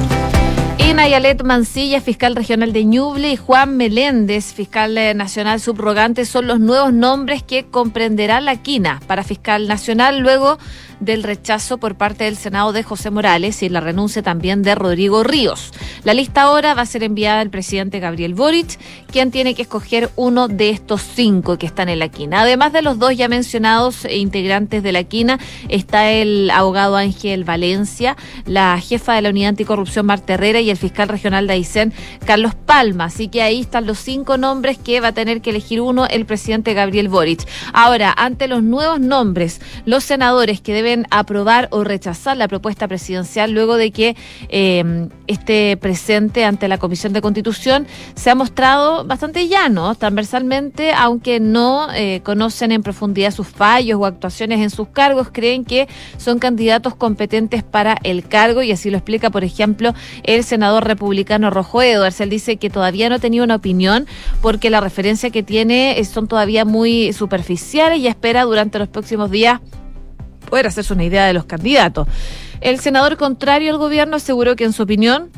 Nayalet 0.95 1.43
Mancilla, 1.43 2.03
fiscal 2.03 2.37
regional 2.37 2.73
de 2.75 2.85
Ñuble, 2.85 3.33
y 3.33 3.37
Juan 3.37 3.77
Meléndez, 3.79 4.53
fiscal 4.53 4.99
eh, 4.99 5.15
nacional 5.15 5.59
subrogante, 5.59 6.27
son 6.27 6.47
los 6.47 6.61
nuevos 6.61 6.93
nombres 6.93 7.43
que 7.43 7.65
comprenderá 7.65 8.41
la 8.41 8.57
quina 8.63 9.01
para 9.07 9.25
fiscal 9.25 9.69
nacional 9.69 10.19
luego 10.19 10.59
del 11.01 11.23
rechazo 11.23 11.79
por 11.79 11.95
parte 11.95 12.25
del 12.25 12.37
Senado 12.37 12.73
de 12.73 12.83
José 12.83 13.11
Morales 13.11 13.63
y 13.63 13.71
la 13.71 13.81
renuncia 13.81 14.23
también 14.23 14.63
de 14.63 14.75
Rodrigo 14.75 15.25
Ríos. 15.25 15.73
La 16.04 16.14
lista 16.14 16.42
ahora 16.42 16.75
va 16.75 16.82
a 16.82 16.87
ser 16.87 17.04
enviada 17.04 17.40
al 17.40 17.50
presidente 17.50 18.00
Gabriel 18.00 18.35
Boric, 18.35 18.76
quien 19.06 19.30
tiene 19.30 19.54
que 19.54 19.62
escoger 19.62 20.11
uno 20.16 20.49
de 20.49 20.71
estos 20.71 21.00
cinco 21.00 21.59
que 21.59 21.66
están 21.66 21.88
en 21.88 22.00
la 22.00 22.09
quina. 22.09 22.40
Además 22.40 22.73
de 22.73 22.82
los 22.82 22.99
dos 22.99 23.16
ya 23.16 23.28
mencionados 23.28 24.04
e 24.04 24.16
integrantes 24.16 24.82
de 24.82 24.90
la 24.90 25.04
quina, 25.04 25.38
está 25.68 26.11
el 26.11 26.50
abogado 26.50 26.97
Ángel 26.97 27.44
Valencia, 27.44 28.16
la 28.47 28.80
jefa 28.80 29.14
de 29.14 29.23
la 29.23 29.30
Unidad 29.30 29.50
Anticorrupción 29.50 30.04
Marta 30.06 30.35
Herrera 30.35 30.61
y 30.61 30.71
el 30.71 30.76
fiscal 30.76 31.09
regional 31.09 31.47
de 31.47 31.52
Aysén, 31.52 31.92
Carlos 32.26 32.56
Palma. 32.56 33.04
Así 33.04 33.28
que 33.28 33.42
ahí 33.42 33.61
están 33.61 33.87
los 33.87 33.99
cinco 33.99 34.37
nombres 34.38 34.78
que 34.78 35.00
va 35.00 35.09
a 35.09 35.12
tener 35.12 35.40
que 35.40 35.50
elegir 35.50 35.80
uno 35.80 36.06
el 36.06 36.26
presidente 36.26 36.75
Gabriel 36.75 37.09
Boric. 37.09 37.47
Ahora, 37.73 38.12
ante 38.16 38.49
los 38.49 38.64
nuevos 38.64 38.99
nombres, 38.99 39.61
los 39.87 40.02
senadores 40.02 40.61
que 40.61 40.73
deben 40.73 41.06
aprobar 41.11 41.68
o 41.71 41.85
rechazar 41.85 42.37
la 42.37 42.49
propuesta 42.49 42.88
presidencial 42.88 43.52
luego 43.52 43.76
de 43.76 43.92
que 43.92 44.16
eh, 44.49 45.09
esté 45.28 45.76
presente 45.93 46.47
ante 46.47 46.69
la 46.69 46.79
Comisión 46.79 47.13
de 47.13 47.21
Constitución 47.21 47.87
se 48.15 48.31
ha 48.31 48.35
mostrado 48.35 49.05
bastante 49.05 49.47
llano, 49.47 49.95
transversalmente, 49.95 50.95
aunque 50.95 51.39
no 51.39 51.89
eh, 51.93 52.23
conocen 52.25 52.73
en 52.73 52.83
profundidad 52.83 53.31
sus 53.31 53.47
fallos 53.47 54.01
o 54.01 54.07
actuaciones 54.07 54.61
en 54.61 54.71
sus 54.71 54.89
cargos, 54.89 55.29
creen 55.31 55.67
que 55.67 55.89
son 56.17 56.39
candidatos 56.39 56.95
competentes 56.95 57.63
para 57.63 57.99
el 58.05 58.27
cargo 58.27 58.63
y 58.63 58.73
así 58.73 58.89
lo 58.89 58.97
explica, 58.97 59.29
por 59.29 59.45
ejemplo, 59.45 59.93
el 60.23 60.45
senador 60.45 60.87
republicano 60.87 61.51
Rojo 61.51 61.83
Edwards. 61.83 62.23
Él 62.23 62.31
dice 62.31 62.57
que 62.57 62.71
todavía 62.71 63.11
no 63.11 63.19
tenía 63.19 63.43
una 63.43 63.57
opinión 63.57 64.07
porque 64.41 64.71
la 64.71 64.81
referencia 64.81 65.29
que 65.29 65.43
tiene 65.43 65.99
eh, 65.99 66.05
son 66.07 66.27
todavía 66.27 66.65
muy 66.65 67.13
superficiales 67.13 67.99
y 67.99 68.07
espera 68.07 68.45
durante 68.45 68.79
los 68.79 68.89
próximos 68.89 69.31
días 69.31 69.61
poder 70.49 70.69
hacerse 70.69 70.95
una 70.95 71.05
idea 71.05 71.27
de 71.27 71.35
los 71.35 71.45
candidatos. 71.45 72.09
El 72.63 72.81
senador 72.81 73.19
contrario 73.19 73.73
al 73.73 73.79
gobierno 73.79 74.17
aseguró 74.17 74.57
que 74.57 74.65
en 74.65 74.73
su 74.73 74.85
opinión 74.85 75.31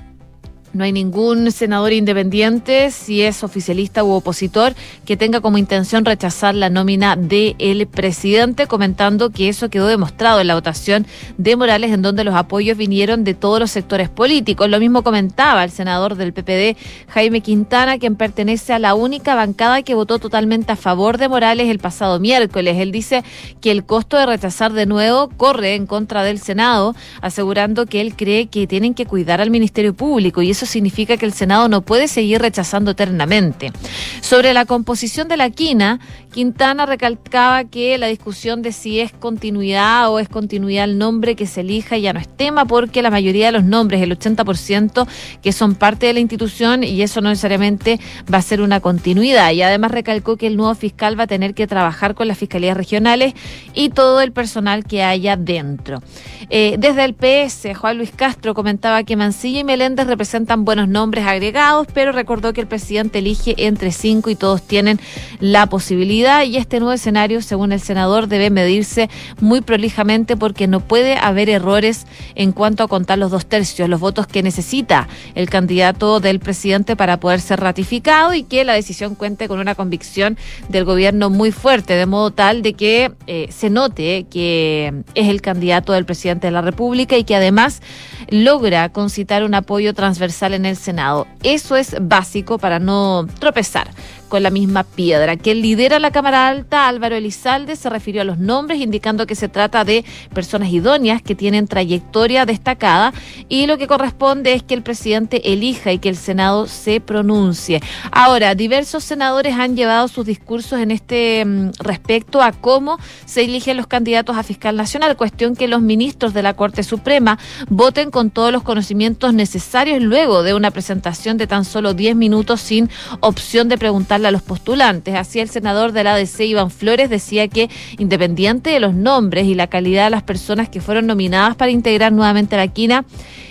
no 0.75 0.85
hay 0.85 0.93
ningún 0.93 1.50
senador 1.52 1.93
independiente, 1.93 2.90
si 2.90 3.23
es 3.23 3.45
oficialista 3.45 4.02
u 4.02 4.11
opositor, 4.11 4.75
que 5.07 5.16
tenga 5.16 5.40
como 5.40 5.57
intención 5.57 6.04
rechazar 6.04 6.54
la 6.54 6.69
nómina 6.69 7.14
del 7.16 7.87
presidente, 7.87 8.66
comentando 8.66 9.31
que 9.31 9.49
eso 9.49 9.71
quedó 9.71 9.87
demostrado 9.87 10.40
en 10.40 10.49
la 10.49 10.54
votación 10.57 11.07
de 11.38 11.54
Morales, 11.54 11.93
en 11.93 12.02
donde 12.02 12.25
los 12.25 12.35
apoyos 12.35 12.76
vinieron 12.76 13.23
de 13.23 13.35
todos 13.35 13.61
los 13.61 13.71
sectores 13.71 14.09
políticos. 14.09 14.69
Lo 14.69 14.81
mismo 14.81 15.02
comentaba 15.02 15.62
el 15.62 15.71
senador 15.71 16.16
del 16.16 16.33
PPD, 16.33 16.76
Jaime 17.09 17.40
Quintana, 17.40 17.99
quien 17.99 18.16
pertenece 18.16 18.73
a 18.73 18.81
la 18.81 18.95
única 18.95 19.37
bancada 19.37 19.83
que 19.83 19.95
votó 19.95 20.19
totalmente 20.19 20.73
a 20.73 20.76
favor 20.76 21.19
de 21.19 21.28
Morales 21.28 21.69
el 21.69 21.78
pasado 21.78 22.19
miércoles. 22.19 22.78
Él 22.78 22.90
dice 22.90 23.23
que 23.61 23.71
el 23.71 23.85
costo 23.85 24.19
de 24.19 24.26
rechazar 24.26 24.73
de 24.73 24.87
nuevo 24.87 25.28
corre 25.37 25.76
en 25.76 25.87
contra 25.87 26.25
del 26.25 26.40
Senado, 26.40 26.97
asegurando 27.21 27.87
que 27.87 28.00
él 28.00 28.16
cree 28.16 28.47
que 28.47 28.66
tienen 28.66 28.95
que 28.95 29.07
cuidar 29.07 29.40
al 29.40 29.50
Ministerio 29.50 29.95
Público 29.95 30.43
y 30.43 30.50
eso 30.50 30.63
significa 30.66 31.16
que 31.16 31.26
el 31.26 31.33
Senado 31.33 31.68
no 31.68 31.83
puede 31.83 32.09
seguir 32.09 32.40
rechazando 32.40 32.92
eternamente. 32.92 33.73
Sobre 34.21 34.54
la 34.54 34.64
composición 34.64 35.28
de 35.28 35.37
la 35.37 35.50
quina, 35.50 36.00
Quintana 36.35 36.85
recalcaba 36.85 37.62
que 37.62 37.97
la 37.97 38.09
discusión 38.09 38.61
de 38.61 38.73
si 38.73 38.99
es 38.99 39.12
continuidad 39.12 40.11
o 40.11 40.19
es 40.19 40.29
continuidad 40.29 40.83
el 40.83 40.99
nombre 40.99 41.37
que 41.37 41.47
se 41.47 41.61
elija 41.61 41.97
ya 41.97 42.12
no 42.12 42.19
es 42.19 42.26
tema 42.26 42.64
porque 42.64 43.03
la 43.03 43.11
mayoría 43.11 43.47
de 43.47 43.53
los 43.53 43.62
nombres, 43.62 44.03
el 44.03 44.19
80%, 44.19 45.07
que 45.41 45.53
son 45.53 45.76
parte 45.76 46.07
de 46.07 46.12
la 46.12 46.19
institución 46.19 46.83
y 46.83 47.03
eso 47.03 47.21
no 47.21 47.29
necesariamente 47.29 48.00
va 48.33 48.38
a 48.38 48.43
ser 48.43 48.62
una 48.62 48.81
continuidad. 48.81 49.53
Y 49.53 49.62
además 49.62 49.93
recalcó 49.93 50.37
que 50.37 50.49
el 50.49 50.57
nuevo 50.57 50.75
fiscal 50.75 51.17
va 51.17 51.23
a 51.23 51.26
tener 51.29 51.55
que 51.55 51.69
trabajar 51.69 52.17
con 52.17 52.26
las 52.26 52.37
fiscalías 52.37 52.76
regionales 52.76 53.35
y 53.73 53.91
todo 53.91 54.21
el 54.21 54.33
personal 54.33 54.83
que 54.83 55.05
haya 55.05 55.37
dentro. 55.37 56.03
Eh, 56.50 56.75
desde 56.81 57.05
el 57.05 57.14
PS, 57.14 57.76
Juan 57.76 57.97
Luis 57.97 58.11
Castro 58.11 58.55
comentaba 58.55 59.05
que 59.05 59.14
Mancilla 59.14 59.61
y 59.61 59.64
Meléndez 59.64 60.09
representan 60.09 60.64
buenos 60.64 60.88
nombres 60.88 61.26
agregados, 61.26 61.87
pero 61.95 62.11
recordó 62.11 62.53
que 62.53 62.61
el 62.61 62.67
presidente 62.67 63.21
elige 63.21 63.55
entre 63.57 63.93
cinco 63.93 64.31
y 64.31 64.35
todos 64.35 64.62
tienen 64.62 64.99
la 65.38 65.67
posibilidad 65.67 66.24
y 66.25 66.57
este 66.57 66.81
nuevo 66.81 66.93
escenario, 66.95 67.43
según 67.43 67.73
el 67.73 67.81
senador, 67.81 68.28
debe 68.28 68.49
medirse 68.49 69.11
muy 69.40 69.61
prolijamente 69.61 70.37
porque 70.37 70.66
no 70.66 70.81
puede 70.81 71.16
haber 71.16 71.50
errores 71.50 72.07
en 72.35 72.52
cuanto 72.52 72.83
a 72.83 72.88
contar 72.88 73.19
los 73.19 73.31
dos 73.31 73.45
tercios, 73.45 73.88
los 73.90 74.00
votos 74.00 74.26
que 74.26 74.43
necesita 74.43 75.07
el 75.35 75.50
candidato 75.50 76.21
del 76.21 76.40
presidente 76.40 76.97
para 76.97 77.21
poder 77.21 77.40
ser 77.40 77.61
ratificado 77.61 78.33
y 78.33 78.43
que 78.45 78.64
la 78.64 78.73
decisión 78.73 79.14
cuente 79.14 79.49
con 79.49 79.59
una 79.59 79.75
convicción 79.75 80.38
del 80.71 80.85
gobierno 80.85 81.28
muy 81.28 81.52
fuerte, 81.52 81.93
de 81.95 82.07
modo 82.07 82.31
tal 82.31 82.62
de 82.62 82.73
que 82.73 83.12
eh, 83.26 83.49
se 83.50 83.69
note 83.69 84.26
que 84.31 85.04
es 85.14 85.28
el 85.28 85.43
candidato 85.43 85.93
del 85.93 86.07
presidente 86.07 86.47
de 86.47 86.52
la 86.52 86.62
República 86.62 87.19
y 87.19 87.25
que 87.25 87.37
además 87.37 87.83
logra 88.31 88.88
concitar 88.88 89.45
un 89.45 89.54
apoyo 89.54 89.93
transversal 89.93 90.54
en 90.54 90.64
el 90.64 90.76
Senado. 90.76 91.26
Eso 91.43 91.76
es 91.76 91.97
básico 92.00 92.57
para 92.59 92.78
no 92.78 93.26
tropezar 93.38 93.90
con 94.28 94.43
la 94.43 94.50
misma 94.50 94.85
piedra. 94.85 95.37
Quien 95.37 95.61
lidera 95.61 95.99
la 95.99 96.11
Cámara 96.11 96.49
Alta, 96.49 96.88
Álvaro 96.88 97.16
Elizalde, 97.16 97.76
se 97.76 97.90
refirió 97.90 98.23
a 98.23 98.25
los 98.25 98.38
nombres, 98.38 98.81
indicando 98.81 99.26
que 99.26 99.35
se 99.35 99.49
trata 99.49 99.85
de 99.85 100.04
personas 100.33 100.71
idóneas 100.71 101.23
que 101.23 101.35
tienen 101.35 101.69
trayectoria 101.69 102.47
destacada 102.47 103.12
y 103.49 103.66
lo 103.66 103.78
que 103.78 103.87
corresponde 103.87 104.54
es 104.54 104.62
que 104.62 104.75
el 104.75 104.83
presidente 104.83 105.52
elija 105.52 105.93
y 105.93 105.99
que 105.99 106.09
el 106.09 106.16
Senado 106.16 106.66
se 106.66 107.00
pronuncie. 107.00 107.81
Ahora, 108.11 108.54
diversos 108.54 109.04
senadores 109.04 109.54
han 109.54 109.76
llevado 109.76 110.09
sus 110.09 110.26
discursos 110.26 110.81
en 110.81 110.90
este 110.90 111.45
mm, 111.45 111.71
respecto 111.78 112.43
a 112.43 112.52
cómo 112.52 112.99
se 113.25 113.45
eligen 113.45 113.76
los 113.76 113.87
candidatos 113.87 114.37
a 114.37 114.43
fiscal 114.43 114.76
nacional, 114.76 115.16
cuestión 115.16 115.57
que 115.57 115.69
los 115.69 115.83
ministros 115.83 116.35
de 116.35 116.43
la 116.43 116.54
Corte 116.54 116.83
Suprema 116.83 117.38
voten 117.69 118.11
con 118.11 118.31
todos 118.31 118.52
los 118.52 118.62
conocimientos 118.62 119.35
necesarios 119.35 120.02
luego 120.02 120.43
de 120.43 120.54
una 120.54 120.71
presentación 120.71 121.37
de 121.37 121.47
tan 121.47 121.64
solo 121.64 121.95
10 121.95 122.16
minutos 122.16 122.61
sin 122.61 122.90
opción 123.21 123.69
de 123.69 123.78
preguntar 123.78 124.13
a 124.14 124.30
los 124.30 124.42
postulantes. 124.42 125.14
Así 125.14 125.40
el 125.40 125.49
senador 125.49 125.92
de 125.92 126.04
la 126.04 126.14
ADC, 126.14 126.40
Iván 126.40 126.71
Flores, 126.71 127.11
decía 127.11 127.49
que 127.49 127.68
independiente 127.99 128.71
de 128.71 128.80
los 128.80 128.94
nombres 128.94 129.47
y 129.47 129.54
la 129.54 129.66
calidad 129.66 130.04
de 130.04 130.11
las 130.11 130.23
personas 130.23 130.68
que 130.68 130.80
fueron 130.80 131.06
nominadas 131.06 131.56
para 131.56 131.71
integrar 131.71 132.12
nuevamente 132.12 132.56
la 132.56 132.68
quina, 132.68 133.04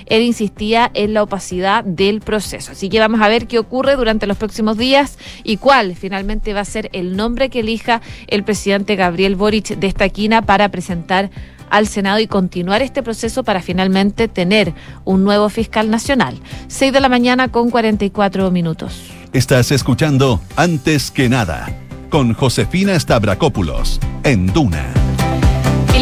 él 0.05 0.21
insistía 0.21 0.89
en 0.93 1.13
la 1.13 1.23
opacidad 1.23 1.83
del 1.83 2.21
proceso. 2.21 2.71
Así 2.71 2.89
que 2.89 2.99
vamos 2.99 3.21
a 3.21 3.27
ver 3.27 3.47
qué 3.47 3.59
ocurre 3.59 3.95
durante 3.95 4.27
los 4.27 4.37
próximos 4.37 4.77
días 4.77 5.17
y 5.43 5.57
cuál 5.57 5.95
finalmente 5.95 6.53
va 6.53 6.61
a 6.61 6.65
ser 6.65 6.89
el 6.93 7.15
nombre 7.15 7.49
que 7.49 7.59
elija 7.59 8.01
el 8.27 8.43
presidente 8.43 8.95
Gabriel 8.95 9.35
Boric 9.35 9.75
de 9.75 9.87
esta 9.87 10.09
quina 10.09 10.41
para 10.41 10.69
presentar 10.69 11.29
al 11.69 11.87
Senado 11.87 12.19
y 12.19 12.27
continuar 12.27 12.83
este 12.83 13.01
proceso 13.01 13.43
para 13.43 13.61
finalmente 13.61 14.27
tener 14.27 14.73
un 15.05 15.23
nuevo 15.23 15.49
fiscal 15.49 15.89
nacional. 15.89 16.39
6 16.67 16.93
de 16.93 16.99
la 16.99 17.09
mañana 17.09 17.47
con 17.47 17.71
44 17.71 18.51
minutos. 18.51 19.12
Estás 19.33 19.71
escuchando 19.71 20.39
Antes 20.55 21.09
que 21.09 21.27
nada 21.27 21.67
con 22.11 22.35
Josefina 22.35 22.99
Stavrakopoulos 22.99 23.99
en 24.23 24.45
Duna 24.45 25.02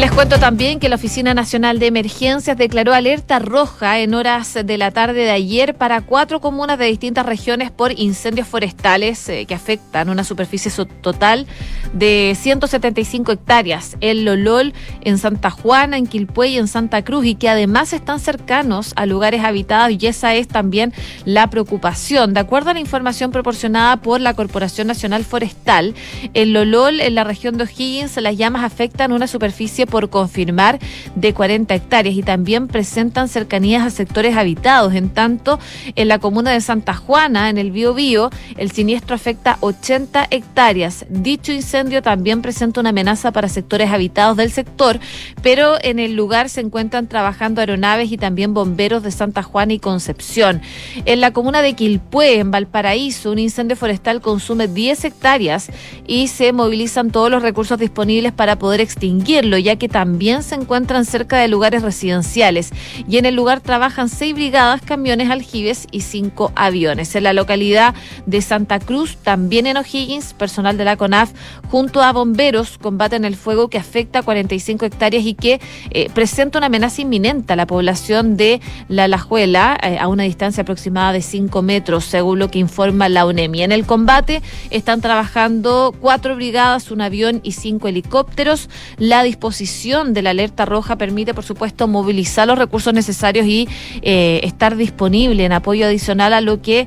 les 0.02 0.10
cuento 0.10 0.40
también 0.40 0.80
que 0.80 0.88
la 0.88 0.96
Oficina 0.96 1.32
Nacional 1.32 1.78
de 1.78 1.86
Emergencias 1.86 2.56
declaró 2.56 2.92
alerta 2.92 3.38
roja 3.38 4.00
en 4.00 4.14
horas 4.14 4.58
de 4.64 4.76
la 4.76 4.90
tarde 4.90 5.20
de 5.20 5.30
ayer 5.30 5.76
para 5.76 6.00
cuatro 6.00 6.40
comunas 6.40 6.76
de 6.76 6.86
distintas 6.86 7.24
regiones 7.24 7.70
por 7.70 7.96
incendios 7.96 8.48
forestales 8.48 9.28
eh, 9.28 9.46
que 9.46 9.54
afectan 9.54 10.08
una 10.08 10.24
superficie 10.24 10.72
total 11.02 11.46
de 11.92 12.36
175 12.36 13.30
hectáreas 13.30 13.96
en 14.00 14.24
Lolol, 14.24 14.74
en 15.02 15.18
Santa 15.18 15.50
Juana, 15.50 15.98
en 15.98 16.08
Quilpué 16.08 16.48
y 16.48 16.58
en 16.58 16.66
Santa 16.66 17.04
Cruz 17.04 17.24
y 17.24 17.36
que 17.36 17.48
además 17.48 17.92
están 17.92 18.18
cercanos 18.18 18.94
a 18.96 19.06
lugares 19.06 19.44
habitados 19.44 19.96
y 20.00 20.06
esa 20.08 20.34
es 20.34 20.48
también 20.48 20.92
la 21.24 21.48
preocupación. 21.48 22.34
De 22.34 22.40
acuerdo 22.40 22.70
a 22.70 22.74
la 22.74 22.80
información 22.80 23.30
proporcionada 23.30 23.98
por 23.98 24.20
la 24.20 24.34
Corporación 24.34 24.88
Nacional 24.88 25.24
Forestal, 25.24 25.94
en 26.34 26.52
Lolol, 26.52 26.98
en 26.98 27.14
la 27.14 27.22
región 27.22 27.56
de 27.56 27.64
O'Higgins, 27.64 28.16
las 28.16 28.36
llamas 28.36 28.64
afectan 28.64 29.12
una 29.12 29.28
superficie 29.28 29.86
por 29.92 30.08
confirmar 30.08 30.78
de 31.16 31.34
40 31.34 31.74
hectáreas 31.74 32.16
y 32.16 32.22
también 32.22 32.66
presentan 32.66 33.28
cercanías 33.28 33.84
a 33.84 33.90
sectores 33.90 34.38
habitados. 34.38 34.94
En 34.94 35.10
tanto, 35.10 35.58
en 35.96 36.08
la 36.08 36.18
comuna 36.18 36.50
de 36.50 36.62
Santa 36.62 36.94
Juana, 36.94 37.50
en 37.50 37.58
el 37.58 37.72
Bío 37.72 37.92
Bío, 37.92 38.30
el 38.56 38.70
siniestro 38.70 39.14
afecta 39.14 39.58
80 39.60 40.28
hectáreas. 40.30 41.04
Dicho 41.10 41.52
incendio 41.52 42.00
también 42.00 42.40
presenta 42.40 42.80
una 42.80 42.88
amenaza 42.88 43.32
para 43.32 43.50
sectores 43.50 43.90
habitados 43.90 44.38
del 44.38 44.50
sector, 44.50 44.98
pero 45.42 45.76
en 45.82 45.98
el 45.98 46.14
lugar 46.14 46.48
se 46.48 46.62
encuentran 46.62 47.06
trabajando 47.06 47.60
aeronaves 47.60 48.10
y 48.10 48.16
también 48.16 48.54
bomberos 48.54 49.02
de 49.02 49.10
Santa 49.10 49.42
Juana 49.42 49.74
y 49.74 49.78
Concepción. 49.78 50.62
En 51.04 51.20
la 51.20 51.32
comuna 51.32 51.60
de 51.60 51.74
Quilpué, 51.74 52.38
en 52.38 52.50
Valparaíso, 52.50 53.30
un 53.30 53.38
incendio 53.38 53.76
forestal 53.76 54.22
consume 54.22 54.68
10 54.68 55.04
hectáreas 55.04 55.68
y 56.06 56.28
se 56.28 56.54
movilizan 56.54 57.10
todos 57.10 57.30
los 57.30 57.42
recursos 57.42 57.78
disponibles 57.78 58.32
para 58.32 58.58
poder 58.58 58.80
extinguirlo, 58.80 59.58
ya 59.58 59.76
que 59.76 59.81
también 59.88 60.42
se 60.42 60.54
encuentran 60.54 61.04
cerca 61.04 61.38
de 61.38 61.48
lugares 61.48 61.82
residenciales. 61.82 62.70
Y 63.08 63.18
en 63.18 63.26
el 63.26 63.34
lugar 63.34 63.60
trabajan 63.60 64.08
seis 64.08 64.34
brigadas, 64.34 64.82
camiones, 64.82 65.30
aljibes 65.30 65.86
y 65.90 66.00
cinco 66.00 66.52
aviones. 66.54 67.14
En 67.14 67.24
la 67.24 67.32
localidad 67.32 67.94
de 68.26 68.42
Santa 68.42 68.78
Cruz, 68.78 69.16
también 69.16 69.66
en 69.66 69.76
O'Higgins, 69.76 70.34
personal 70.34 70.76
de 70.76 70.84
la 70.84 70.96
CONAF 70.96 71.32
junto 71.70 72.02
a 72.02 72.12
bomberos 72.12 72.78
combaten 72.78 73.24
el 73.24 73.36
fuego 73.36 73.68
que 73.68 73.78
afecta 73.78 74.20
a 74.20 74.22
45 74.22 74.84
hectáreas 74.84 75.24
y 75.24 75.34
que 75.34 75.60
eh, 75.90 76.10
presenta 76.14 76.58
una 76.58 76.66
amenaza 76.66 77.00
inminente 77.00 77.52
a 77.52 77.56
la 77.56 77.66
población 77.66 78.36
de 78.36 78.60
La 78.88 79.08
Lajuela 79.08 79.78
eh, 79.82 79.98
a 79.98 80.08
una 80.08 80.24
distancia 80.24 80.62
aproximada 80.62 81.12
de 81.12 81.22
5 81.22 81.62
metros, 81.62 82.04
según 82.04 82.38
lo 82.38 82.50
que 82.50 82.58
informa 82.58 83.08
la 83.08 83.26
UNEMI. 83.26 83.62
En 83.62 83.72
el 83.72 83.86
combate 83.86 84.42
están 84.70 85.00
trabajando 85.00 85.94
cuatro 86.00 86.36
brigadas, 86.36 86.90
un 86.90 87.00
avión 87.00 87.40
y 87.42 87.52
cinco 87.52 87.88
helicópteros. 87.88 88.68
La 88.98 89.22
disposición 89.22 89.71
de 89.72 90.22
la 90.22 90.30
alerta 90.30 90.64
roja 90.64 90.96
permite, 90.96 91.34
por 91.34 91.44
supuesto, 91.44 91.88
movilizar 91.88 92.46
los 92.46 92.58
recursos 92.58 92.92
necesarios 92.92 93.46
y 93.46 93.68
eh, 94.02 94.40
estar 94.44 94.76
disponible 94.76 95.44
en 95.44 95.52
apoyo 95.52 95.86
adicional 95.86 96.32
a 96.32 96.40
lo 96.40 96.60
que 96.60 96.86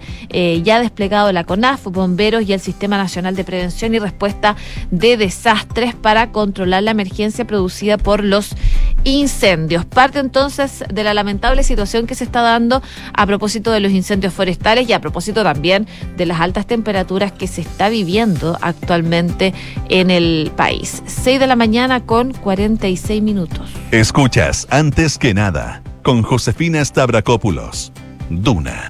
ya 0.63 0.77
ha 0.77 0.79
desplegado 0.79 1.31
la 1.31 1.43
CONAF, 1.43 1.85
bomberos 1.85 2.43
y 2.47 2.53
el 2.53 2.59
Sistema 2.59 2.97
Nacional 2.97 3.35
de 3.35 3.43
Prevención 3.43 3.93
y 3.95 3.99
Respuesta 3.99 4.55
de 4.91 5.17
Desastres 5.17 5.95
para 5.95 6.31
controlar 6.31 6.83
la 6.83 6.91
emergencia 6.91 7.45
producida 7.45 7.97
por 7.97 8.23
los 8.23 8.55
incendios. 9.05 9.85
Parte 9.85 10.19
entonces 10.19 10.83
de 10.91 11.03
la 11.05 11.13
lamentable 11.13 11.63
situación 11.63 12.07
que 12.07 12.15
se 12.15 12.25
está 12.25 12.41
dando 12.41 12.81
a 13.13 13.25
propósito 13.25 13.71
de 13.71 13.79
los 13.79 13.93
incendios 13.93 14.33
forestales 14.33 14.89
y 14.89 14.93
a 14.93 14.99
propósito 14.99 15.43
también 15.43 15.87
de 16.17 16.25
las 16.25 16.41
altas 16.41 16.67
temperaturas 16.67 17.31
que 17.31 17.47
se 17.47 17.61
está 17.61 17.87
viviendo 17.87 18.57
actualmente 18.61 19.53
en 19.87 20.11
el 20.11 20.51
país. 20.57 21.01
6 21.05 21.39
de 21.39 21.47
la 21.47 21.55
mañana 21.55 22.05
con 22.05 22.33
46 22.33 23.21
minutos. 23.21 23.69
Escuchas 23.91 24.67
antes 24.69 25.17
que 25.17 25.33
nada 25.33 25.81
con 26.03 26.21
Josefina 26.23 26.83
Stavrakopoulos. 26.83 27.93
Duna 28.29 28.89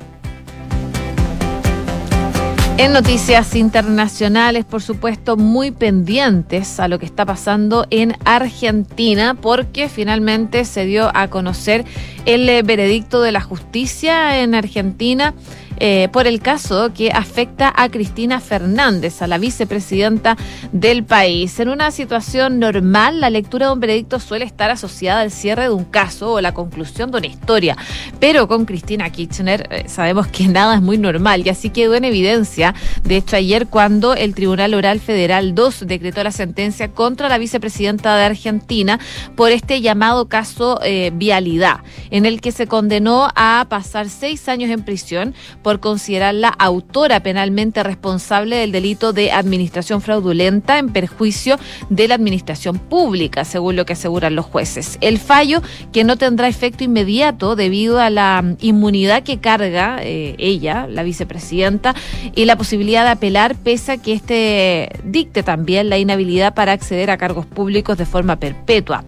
en 2.78 2.92
noticias 2.92 3.56
internacionales, 3.56 4.66
por 4.66 4.82
supuesto, 4.82 5.38
muy 5.38 5.72
pendientes 5.72 6.80
a 6.80 6.90
lo 6.90 7.00
que 7.00 7.06
está 7.06 7.26
pasando 7.26 7.86
en 7.90 8.18
Argentina, 8.26 9.34
porque 9.34 9.88
finalmente 9.88 10.66
se 10.66 10.86
dio 10.86 11.10
a 11.16 11.30
conocer 11.30 11.86
el 12.26 12.50
eh, 12.50 12.64
veredicto 12.64 13.22
de 13.22 13.32
la 13.32 13.40
justicia 13.40 14.42
en 14.42 14.56
Argentina 14.56 15.34
eh, 15.78 16.10
por 16.12 16.28
el 16.28 16.40
caso 16.40 16.92
que 16.94 17.12
afecta 17.12 17.74
a 17.76 17.90
Cristina 17.90 18.40
Fernández, 18.40 19.22
a 19.22 19.28
la 19.28 19.38
vicepresidenta 19.38 20.38
del 20.72 21.04
país. 21.04 21.60
En 21.60 21.70
una 21.70 21.92
situación 21.92 22.60
normal, 22.60 23.22
la 23.22 23.30
lectura 23.30 23.68
de 23.68 23.74
un 23.74 23.80
veredicto 23.80 24.20
suele 24.20 24.46
estar 24.46 24.72
asociada 24.72 25.22
al 25.22 25.32
cierre 25.32 25.64
de 25.64 25.70
un 25.70 25.86
caso 25.86 26.34
o 26.34 26.42
la 26.42 26.54
conclusión 26.54 27.12
de 27.12 27.18
una 27.18 27.28
historia, 27.28 27.78
pero 28.20 28.48
con 28.48 28.66
Cristina 28.66 29.10
Kirchner 29.10 29.68
eh, 29.70 29.84
sabemos 29.88 30.28
que 30.28 30.48
nada 30.48 30.76
es 30.76 30.82
muy 30.82 30.98
normal 30.98 31.46
y 31.46 31.50
así 31.50 31.70
quedó 31.70 31.96
en 31.96 32.06
evidencia, 32.06 32.74
de 33.04 33.18
hecho 33.18 33.36
ayer 33.36 33.68
cuando 33.68 34.14
el 34.14 34.34
Tribunal 34.36 34.74
Oral 34.74 35.00
Federal 35.00 35.56
2 35.56 35.88
decretó 35.88 36.24
la 36.24 36.32
sentencia 36.32 36.92
contra 36.92 37.30
la 37.30 37.38
vicepresidenta 37.38 38.16
de 38.16 38.24
Argentina 38.24 39.00
por 39.36 39.52
este 39.52 39.82
llamado 39.82 40.28
caso 40.28 40.80
eh, 40.84 41.12
Vialidad, 41.14 41.80
en 42.12 42.26
el 42.26 42.42
que 42.42 42.52
se 42.52 42.68
condenó 42.68 43.30
a 43.36 43.66
pasar 43.70 44.10
seis 44.10 44.48
años 44.48 44.70
en 44.70 44.84
prisión 44.84 45.34
por 45.66 45.80
considerarla 45.80 46.50
autora 46.50 47.22
penalmente 47.22 47.82
responsable 47.82 48.58
del 48.58 48.72
delito 48.72 49.14
de 49.14 49.32
administración 49.32 50.00
fraudulenta 50.00 50.78
en 50.78 50.94
perjuicio 50.94 51.58
de 51.90 52.08
la 52.08 52.14
administración 52.14 52.78
pública, 52.78 53.46
según 53.46 53.76
lo 53.76 53.84
que 53.84 53.94
aseguran 53.94 54.36
los 54.36 54.46
jueces. 54.46 55.00
El 55.02 55.18
fallo, 55.18 55.64
que 55.92 56.04
no 56.04 56.18
tendrá 56.18 56.48
efecto 56.48 56.84
inmediato 56.84 57.56
debido 57.56 58.00
a 58.00 58.12
la 58.12 58.44
inmunidad 58.60 59.24
que 59.24 59.40
carga 59.40 59.98
eh, 60.04 60.36
ella, 60.38 60.86
la 60.86 61.02
vicepresidenta, 61.02 61.96
y 62.36 62.46
la 62.46 62.58
posibilidad 62.58 63.04
de 63.04 63.10
apelar, 63.10 63.56
pese 63.56 63.94
a 63.94 63.98
que 63.98 64.14
este 64.14 64.90
dicte 65.04 65.42
también 65.42 65.90
la 65.90 65.98
inhabilidad 65.98 66.54
para 66.54 66.74
acceder 66.74 67.10
a 67.10 67.18
cargos 67.18 67.48
públicos 67.48 67.98
de 67.98 68.06
forma 68.06 68.36
perpetua. 68.36 69.04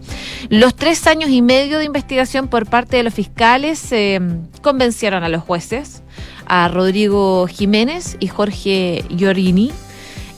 Los 0.48 0.74
tres 0.74 1.06
años 1.06 1.30
y 1.30 1.40
medio 1.40 1.78
de 1.78 1.84
investigación 1.84 2.48
por 2.48 2.66
parte 2.66 2.96
de 2.96 3.04
los 3.04 3.14
fiscales 3.14 3.92
eh, 3.92 4.18
convencieron 4.60 5.22
a 5.22 5.28
los 5.28 5.44
jueces 5.44 6.02
a 6.48 6.68
Rodrigo 6.68 7.46
Jiménez 7.46 8.16
y 8.20 8.28
Jorge 8.28 9.04
Giorgini 9.10 9.70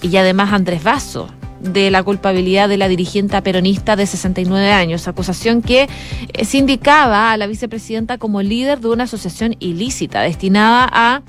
y 0.02 0.16
además 0.16 0.52
Andrés 0.52 0.82
Vaso 0.82 1.28
de 1.60 1.90
la 1.90 2.02
culpabilidad 2.02 2.68
de 2.68 2.78
la 2.78 2.88
dirigente 2.88 3.40
peronista 3.42 3.96
de 3.96 4.06
69 4.06 4.72
años, 4.72 5.06
acusación 5.06 5.62
que 5.62 5.88
eh, 6.32 6.44
se 6.44 6.58
indicaba 6.58 7.32
a 7.32 7.36
la 7.36 7.46
vicepresidenta 7.46 8.18
como 8.18 8.42
líder 8.42 8.80
de 8.80 8.88
una 8.88 9.04
asociación 9.04 9.56
ilícita 9.60 10.22
destinada 10.22 10.88
a 10.90 11.22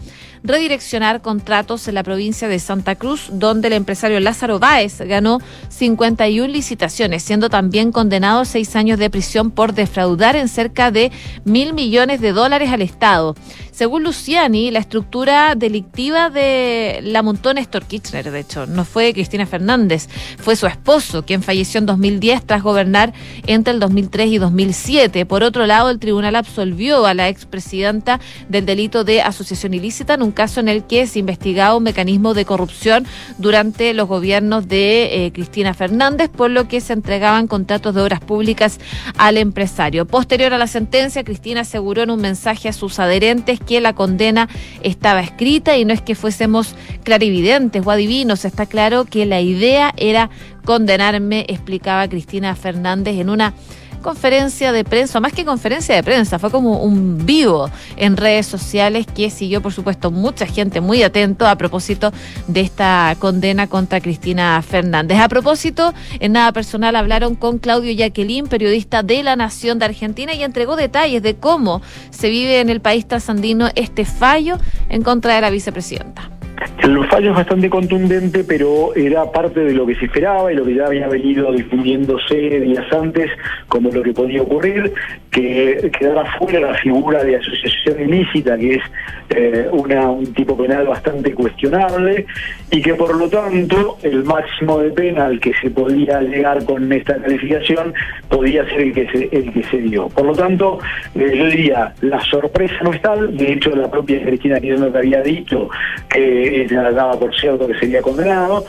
redireccionar 0.44 1.22
contratos 1.22 1.88
en 1.88 1.96
la 1.96 2.04
provincia 2.04 2.48
de 2.48 2.60
Santa 2.60 2.96
Cruz, 2.96 3.30
donde 3.32 3.68
el 3.68 3.74
empresario 3.74 4.20
Lázaro 4.20 4.60
Báez 4.60 5.00
ganó 5.02 5.40
51 5.70 6.52
licitaciones, 6.52 7.24
siendo 7.24 7.50
también 7.50 7.92
condenado 7.92 8.42
a 8.42 8.46
seis 8.46 8.76
años 8.76 8.98
de 8.98 9.10
prisión 9.10 9.52
por 9.52 9.74
defraudar 9.74 10.36
en 10.36 10.48
cerca 10.48 10.92
de 10.92 11.12
mil 11.46 11.74
millones 11.74 12.22
de 12.22 12.32
dólares 12.32 12.72
al 12.72 12.82
Estado. 12.82 13.36
Según 13.82 14.04
Luciani, 14.04 14.70
la 14.70 14.78
estructura 14.78 15.56
delictiva 15.56 16.30
de 16.30 17.00
la 17.02 17.24
montó 17.24 17.52
Néstor 17.52 17.86
Kirchner, 17.86 18.30
de 18.30 18.40
hecho, 18.42 18.68
no 18.68 18.86
fue 18.86 19.12
Cristina 19.12 19.48
Fernández, 19.48 20.08
fue 20.38 20.56
su 20.56 20.68
esposo, 20.68 21.26
quien 21.26 21.42
falleció 21.42 21.80
en 21.80 21.88
2010 21.88 22.46
tras 22.46 22.62
gobernar 22.62 23.12
entre 23.48 23.74
el 23.74 23.80
2003 23.80 24.34
y 24.34 24.38
2007. 24.38 25.26
Por 25.26 25.42
otro 25.42 25.66
lado, 25.66 25.90
el 25.90 25.98
tribunal 25.98 26.36
absolvió 26.36 27.08
a 27.08 27.16
la 27.16 27.28
expresidenta 27.28 28.20
del 28.50 28.68
delito 28.68 29.04
de 29.04 29.24
asociación 29.24 29.74
ilícita 29.74 30.14
en 30.14 30.22
un 30.22 30.32
caso 30.32 30.60
en 30.60 30.70
el 30.70 30.86
que 30.86 31.08
se 31.08 31.18
investigaba 31.18 31.76
un 31.76 31.82
mecanismo 31.82 32.36
de 32.36 32.46
corrupción 32.46 33.08
durante 33.40 33.96
los 33.96 34.08
gobiernos 34.08 34.68
de 34.68 35.26
eh, 35.26 35.32
Cristina 35.34 35.74
Fernández, 35.74 36.30
por 36.30 36.52
lo 36.52 36.68
que 36.68 36.82
se 36.82 36.94
entregaban 36.94 37.48
contratos 37.48 37.96
de 37.96 38.02
obras 38.04 38.20
públicas 38.20 38.80
al 39.18 39.38
empresario. 39.38 40.06
Posterior 40.06 40.54
a 40.54 40.60
la 40.60 40.68
sentencia, 40.68 41.24
Cristina 41.24 41.62
aseguró 41.62 42.04
en 42.04 42.12
un 42.12 42.22
mensaje 42.22 42.70
a 42.70 42.74
sus 42.74 43.00
adherentes 43.00 43.60
que 43.60 43.71
la 43.80 43.94
condena 43.94 44.50
estaba 44.82 45.22
escrita 45.22 45.78
y 45.78 45.86
no 45.86 45.94
es 45.94 46.02
que 46.02 46.16
fuésemos 46.16 46.76
clarividentes 47.04 47.86
o 47.86 47.92
adivinos, 47.92 48.44
está 48.44 48.66
claro 48.66 49.06
que 49.06 49.26
la 49.26 49.40
idea 49.40 49.94
era 49.96 50.30
condenarme, 50.66 51.46
explicaba 51.48 52.08
Cristina 52.10 52.56
Fernández 52.56 53.20
en 53.20 53.30
una 53.30 53.54
conferencia 54.02 54.72
de 54.72 54.84
prensa, 54.84 55.20
más 55.20 55.34
que 55.34 55.46
conferencia 55.46 55.96
de 55.96 56.04
prensa, 56.04 56.40
fue 56.40 56.52
como 56.52 56.82
un 56.84 57.26
vivo 57.26 57.70
en 57.98 58.18
redes 58.18 58.48
sociales 58.48 59.06
que 59.06 59.30
siguió, 59.30 59.62
por 59.62 59.74
supuesto, 59.74 60.12
mucha 60.12 60.46
gente 60.46 60.82
muy 60.82 61.04
atento 61.04 61.48
a 61.48 61.56
propósito 61.56 62.12
de 62.48 62.62
esta 62.62 63.16
condena 63.20 63.68
contra 63.68 64.02
Cristina 64.02 64.62
Fernández. 64.62 65.20
A 65.20 65.30
propósito, 65.30 65.94
en 66.20 66.34
nada 66.34 66.52
personal 66.52 66.96
hablaron 66.96 67.36
con 67.36 67.60
Claudio 67.60 67.92
Jacqueline, 67.94 68.48
periodista 68.48 69.04
de 69.04 69.24
La 69.24 69.36
Nación 69.36 69.80
de 69.80 69.86
Argentina, 69.86 70.34
y 70.34 70.44
entregó 70.44 70.76
detalles 70.76 71.22
de 71.24 71.36
cómo 71.36 71.82
se 72.10 72.30
vive 72.30 72.60
en 72.60 72.70
el 72.70 72.82
país 72.82 73.08
trasandino 73.08 73.70
este 73.76 74.06
fallo 74.06 74.58
en 74.90 75.04
contra 75.04 75.36
de 75.36 75.42
la 75.42 75.50
vicepresidenta. 75.50 76.41
El 76.84 77.08
fallo 77.08 77.32
es 77.32 77.36
bastante 77.36 77.70
contundente, 77.70 78.44
pero 78.44 78.94
era 78.96 79.32
parte 79.32 79.62
de 79.62 79.74
lo 79.74 79.86
que 79.86 79.96
se 79.96 80.06
esperaba 80.06 80.52
y 80.52 80.56
lo 80.56 80.66
que 80.66 80.76
ya 80.76 80.88
había 80.88 81.08
venido 81.08 81.52
difundiéndose 81.52 82.36
días 82.36 82.86
antes 82.92 83.30
como 83.68 83.90
lo 83.92 84.02
que 84.02 84.14
podía 84.14 84.42
ocurrir. 84.42 84.94
Que 85.32 85.90
quedara 85.98 86.26
fuera 86.38 86.60
la 86.60 86.74
figura 86.76 87.24
de 87.24 87.38
asociación 87.38 88.02
ilícita, 88.02 88.58
que 88.58 88.76
es 88.76 88.84
eh, 89.30 89.70
un 89.72 90.34
tipo 90.34 90.58
penal 90.58 90.88
bastante 90.88 91.34
cuestionable, 91.34 92.26
y 92.70 92.82
que 92.82 92.94
por 92.96 93.16
lo 93.16 93.30
tanto 93.30 93.98
el 94.04 94.26
máximo 94.26 94.80
de 94.80 94.92
pena 94.92 95.28
al 95.28 95.40
que 95.40 95.54
se 95.62 95.70
podía 95.70 96.22
llegar 96.22 96.64
con 96.66 96.92
esta 96.92 97.16
calificación 97.16 97.94
podía 98.28 98.66
ser 98.66 98.82
el 98.82 98.94
que 98.94 99.08
se, 99.08 99.30
el 99.32 99.54
que 99.54 99.64
se 99.64 99.78
dio. 99.78 100.10
Por 100.10 100.26
lo 100.26 100.34
tanto, 100.34 100.80
eh, 101.16 101.34
yo 101.34 101.46
diría, 101.46 101.94
la 102.02 102.20
sorpresa 102.26 102.76
no 102.84 102.92
es 102.92 103.02
tal, 103.02 103.38
de 103.38 103.54
hecho 103.54 103.74
la 103.74 103.90
propia 103.90 104.22
Cristina 104.22 104.60
Kirchner 104.60 104.96
había 104.96 105.22
dicho 105.22 105.70
que 106.10 106.64
ella 106.64 106.92
daba 106.92 107.18
por 107.18 107.34
cierto 107.34 107.68
que 107.68 107.80
sería 107.80 108.02
condenado, 108.02 108.66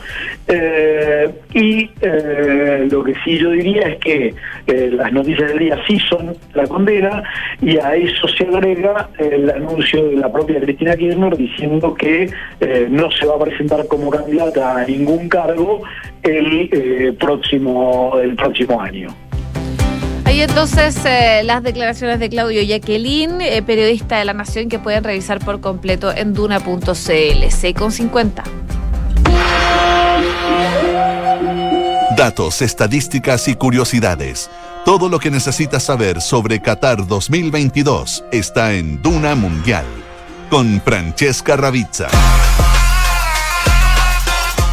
eh, 0.47 1.29
y 1.55 1.91
lo 2.89 3.03
que 3.03 3.15
sí 3.25 3.39
yo 3.39 3.51
diría 3.51 3.89
es 3.89 3.99
que 3.99 4.35
las 4.67 5.13
noticias 5.13 5.49
del 5.49 5.59
día 5.59 5.79
sí 5.87 5.99
son 6.09 6.37
la 6.55 6.67
condena 6.67 7.23
y 7.61 7.79
a 7.79 7.95
eso 7.95 8.29
se 8.29 8.45
agrega 8.45 9.09
el 9.19 9.51
anuncio 9.51 10.05
de 10.05 10.17
la 10.17 10.33
propia 10.33 10.61
Cristina 10.61 10.97
Kirchner 10.97 11.37
diciendo 11.37 11.95
que 11.95 12.31
eh, 12.61 12.89
no 12.91 13.11
se 13.11 13.27
va 13.27 13.37
a 13.37 13.39
presentar 13.39 13.87
como 13.87 14.11
candidata 14.11 14.79
a 14.79 14.87
ningún 14.87 15.29
cargo 15.29 15.83
el 16.23 16.69
eh, 16.73 17.13
próximo 17.19 18.19
el 18.19 18.35
próximo 18.37 18.81
año. 18.81 19.09
Ahí 20.25 20.41
entonces 20.41 21.05
eh, 21.05 21.43
las 21.45 21.63
declaraciones 21.63 22.21
de 22.21 22.29
Claudio 22.29 22.63
Jacqueline, 22.63 23.39
periodista 23.67 24.19
de 24.19 24.25
La 24.25 24.33
Nación, 24.33 24.69
que 24.69 24.79
pueden 24.79 25.05
revisar 25.05 25.41
por 25.41 25.61
completo 25.61 26.13
en 26.15 26.33
duna.cl. 26.33 26.63
6,50. 26.93 28.43
Datos, 32.17 32.63
estadísticas 32.63 33.49
y 33.49 33.55
curiosidades. 33.55 34.51
Todo 34.85 35.09
lo 35.09 35.21
que 35.21 35.31
necesitas 35.31 35.85
saber 35.85 36.21
sobre 36.21 36.61
Qatar 36.61 37.07
2022 37.07 38.25
está 38.33 38.73
en 38.73 39.01
Duna 39.01 39.37
Mundial 39.37 39.85
con 40.51 40.83
Francesca 40.83 41.57
Ravizza. 41.57 42.09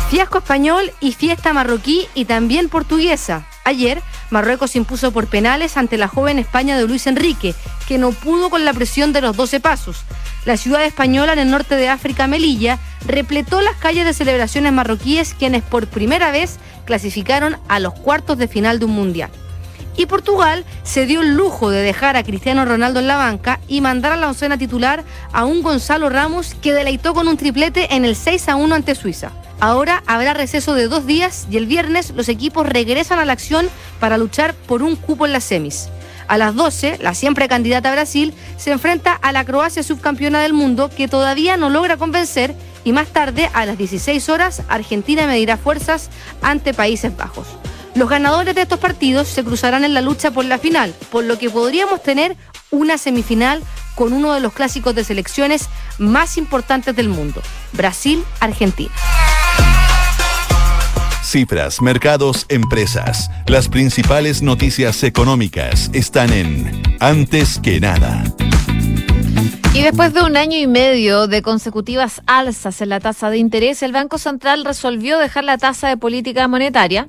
Fiasco 0.10 0.40
español 0.40 0.92
y 1.00 1.12
fiesta 1.12 1.54
marroquí 1.54 2.08
y 2.16 2.26
también 2.26 2.70
portuguesa. 2.70 3.46
Ayer, 3.66 4.02
Marruecos 4.32 4.76
impuso 4.76 5.12
por 5.12 5.28
penales 5.28 5.78
ante 5.78 6.00
la 6.00 6.08
joven 6.08 6.40
España 6.40 6.76
de 6.76 6.88
Luis 6.88 7.06
Enrique, 7.06 7.54
que 7.88 8.00
no 8.00 8.12
pudo 8.12 8.50
con 8.50 8.66
la 8.66 8.74
presión 8.74 9.14
de 9.14 9.22
los 9.22 9.38
12 9.38 9.60
pasos. 9.60 10.02
La 10.44 10.58
ciudad 10.58 10.84
española 10.86 11.34
en 11.34 11.40
el 11.40 11.52
norte 11.52 11.76
de 11.76 11.88
África, 11.88 12.26
Melilla, 12.26 12.80
repletó 13.06 13.62
las 13.62 13.76
calles 13.76 14.06
de 14.06 14.16
celebraciones 14.16 14.74
marroquíes 14.74 15.36
quienes 15.36 15.62
por 15.62 15.86
primera 15.86 16.32
vez 16.32 16.58
clasificaron 16.86 17.58
a 17.68 17.80
los 17.80 17.94
cuartos 17.94 18.40
de 18.40 18.48
final 18.48 18.80
de 18.80 18.86
un 18.86 18.92
mundial. 18.94 19.30
Y 19.96 20.06
Portugal 20.06 20.66
se 20.84 21.06
dio 21.06 21.22
el 21.22 21.36
lujo 21.36 21.70
de 21.70 21.82
dejar 21.82 22.16
a 22.16 22.24
Cristiano 22.24 22.66
Ronaldo 22.66 23.00
en 23.00 23.08
la 23.08 23.18
banca 23.18 23.60
y 23.68 23.82
mandar 23.82 24.14
a 24.14 24.18
la 24.18 24.28
oncena 24.28 24.58
titular 24.58 25.04
a 25.34 25.46
un 25.46 25.62
Gonzalo 25.62 26.10
Ramos 26.10 26.56
que 26.62 26.74
deleitó 26.74 27.14
con 27.14 27.28
un 27.28 27.38
triplete 27.38 27.94
en 27.94 28.06
el 28.06 28.16
6 28.16 28.50
a 28.50 28.56
1 28.56 28.76
ante 28.76 28.96
Suiza. 28.96 29.32
Ahora 29.60 30.04
habrá 30.08 30.34
receso 30.34 30.74
de 30.74 30.88
dos 30.88 31.06
días 31.06 31.48
y 31.52 31.58
el 31.58 31.66
viernes 31.66 32.12
los 32.16 32.30
equipos 32.30 32.66
regresan 32.66 33.20
a 33.20 33.26
la 33.26 33.34
acción 33.34 33.68
para 34.00 34.18
luchar 34.18 34.54
por 34.54 34.84
un 34.84 34.96
cupo 34.96 35.26
en 35.26 35.34
las 35.34 35.44
semis. 35.44 35.90
A 36.30 36.38
las 36.38 36.56
12, 36.56 37.00
la 37.02 37.14
siempre 37.14 37.48
candidata 37.48 37.90
a 37.90 37.94
Brasil 37.94 38.34
se 38.56 38.72
enfrenta 38.72 39.14
a 39.14 39.32
la 39.32 39.44
Croacia 39.46 39.84
subcampeona 39.84 40.42
del 40.42 40.54
mundo 40.54 40.90
que 40.96 41.08
todavía 41.08 41.58
no 41.58 41.70
logra 41.70 41.98
convencer 41.98 42.56
y 42.84 42.94
más 42.94 43.08
tarde, 43.08 43.50
a 43.54 43.66
las 43.66 43.78
16 43.78 44.30
horas, 44.30 44.64
Argentina 44.70 45.28
medirá 45.28 45.58
fuerzas 45.58 46.10
ante 46.42 46.74
Países 46.74 47.16
Bajos. 47.16 47.48
Los 47.96 48.10
ganadores 48.10 48.56
de 48.56 48.62
estos 48.62 48.80
partidos 48.80 49.28
se 49.28 49.44
cruzarán 49.44 49.84
en 49.84 49.94
la 49.94 50.02
lucha 50.02 50.32
por 50.32 50.46
la 50.46 50.58
final, 50.58 50.94
por 51.12 51.24
lo 51.24 51.38
que 51.38 51.50
podríamos 51.50 52.04
tener 52.04 52.38
una 52.72 52.98
semifinal 52.98 53.62
con 53.96 54.14
uno 54.14 54.34
de 54.34 54.40
los 54.40 54.54
clásicos 54.54 54.96
de 54.96 55.04
selecciones 55.04 55.68
más 55.98 56.38
importantes 56.38 56.96
del 56.96 57.10
mundo, 57.10 57.42
Brasil-Argentina. 57.74 58.94
Cifras, 61.24 61.82
mercados, 61.82 62.46
empresas. 62.50 63.30
Las 63.46 63.68
principales 63.68 64.42
noticias 64.42 65.04
económicas 65.04 65.90
están 65.94 66.32
en 66.34 66.82
Antes 67.00 67.60
que 67.60 67.80
nada. 67.80 68.24
Y 69.74 69.84
después 69.84 70.14
de 70.14 70.24
un 70.24 70.36
año 70.36 70.58
y 70.58 70.66
medio 70.66 71.28
de 71.28 71.44
consecutivas 71.44 72.22
alzas 72.26 72.82
en 72.82 72.90
la 72.90 73.00
tasa 73.00 73.30
de 73.30 73.38
interés, 73.38 73.84
el 73.84 73.92
Banco 73.92 74.18
Central 74.18 74.66
resolvió 74.66 75.20
dejar 75.20 75.44
la 75.44 75.60
tasa 75.60 75.88
de 75.88 75.98
política 75.98 76.48
monetaria 76.48 77.08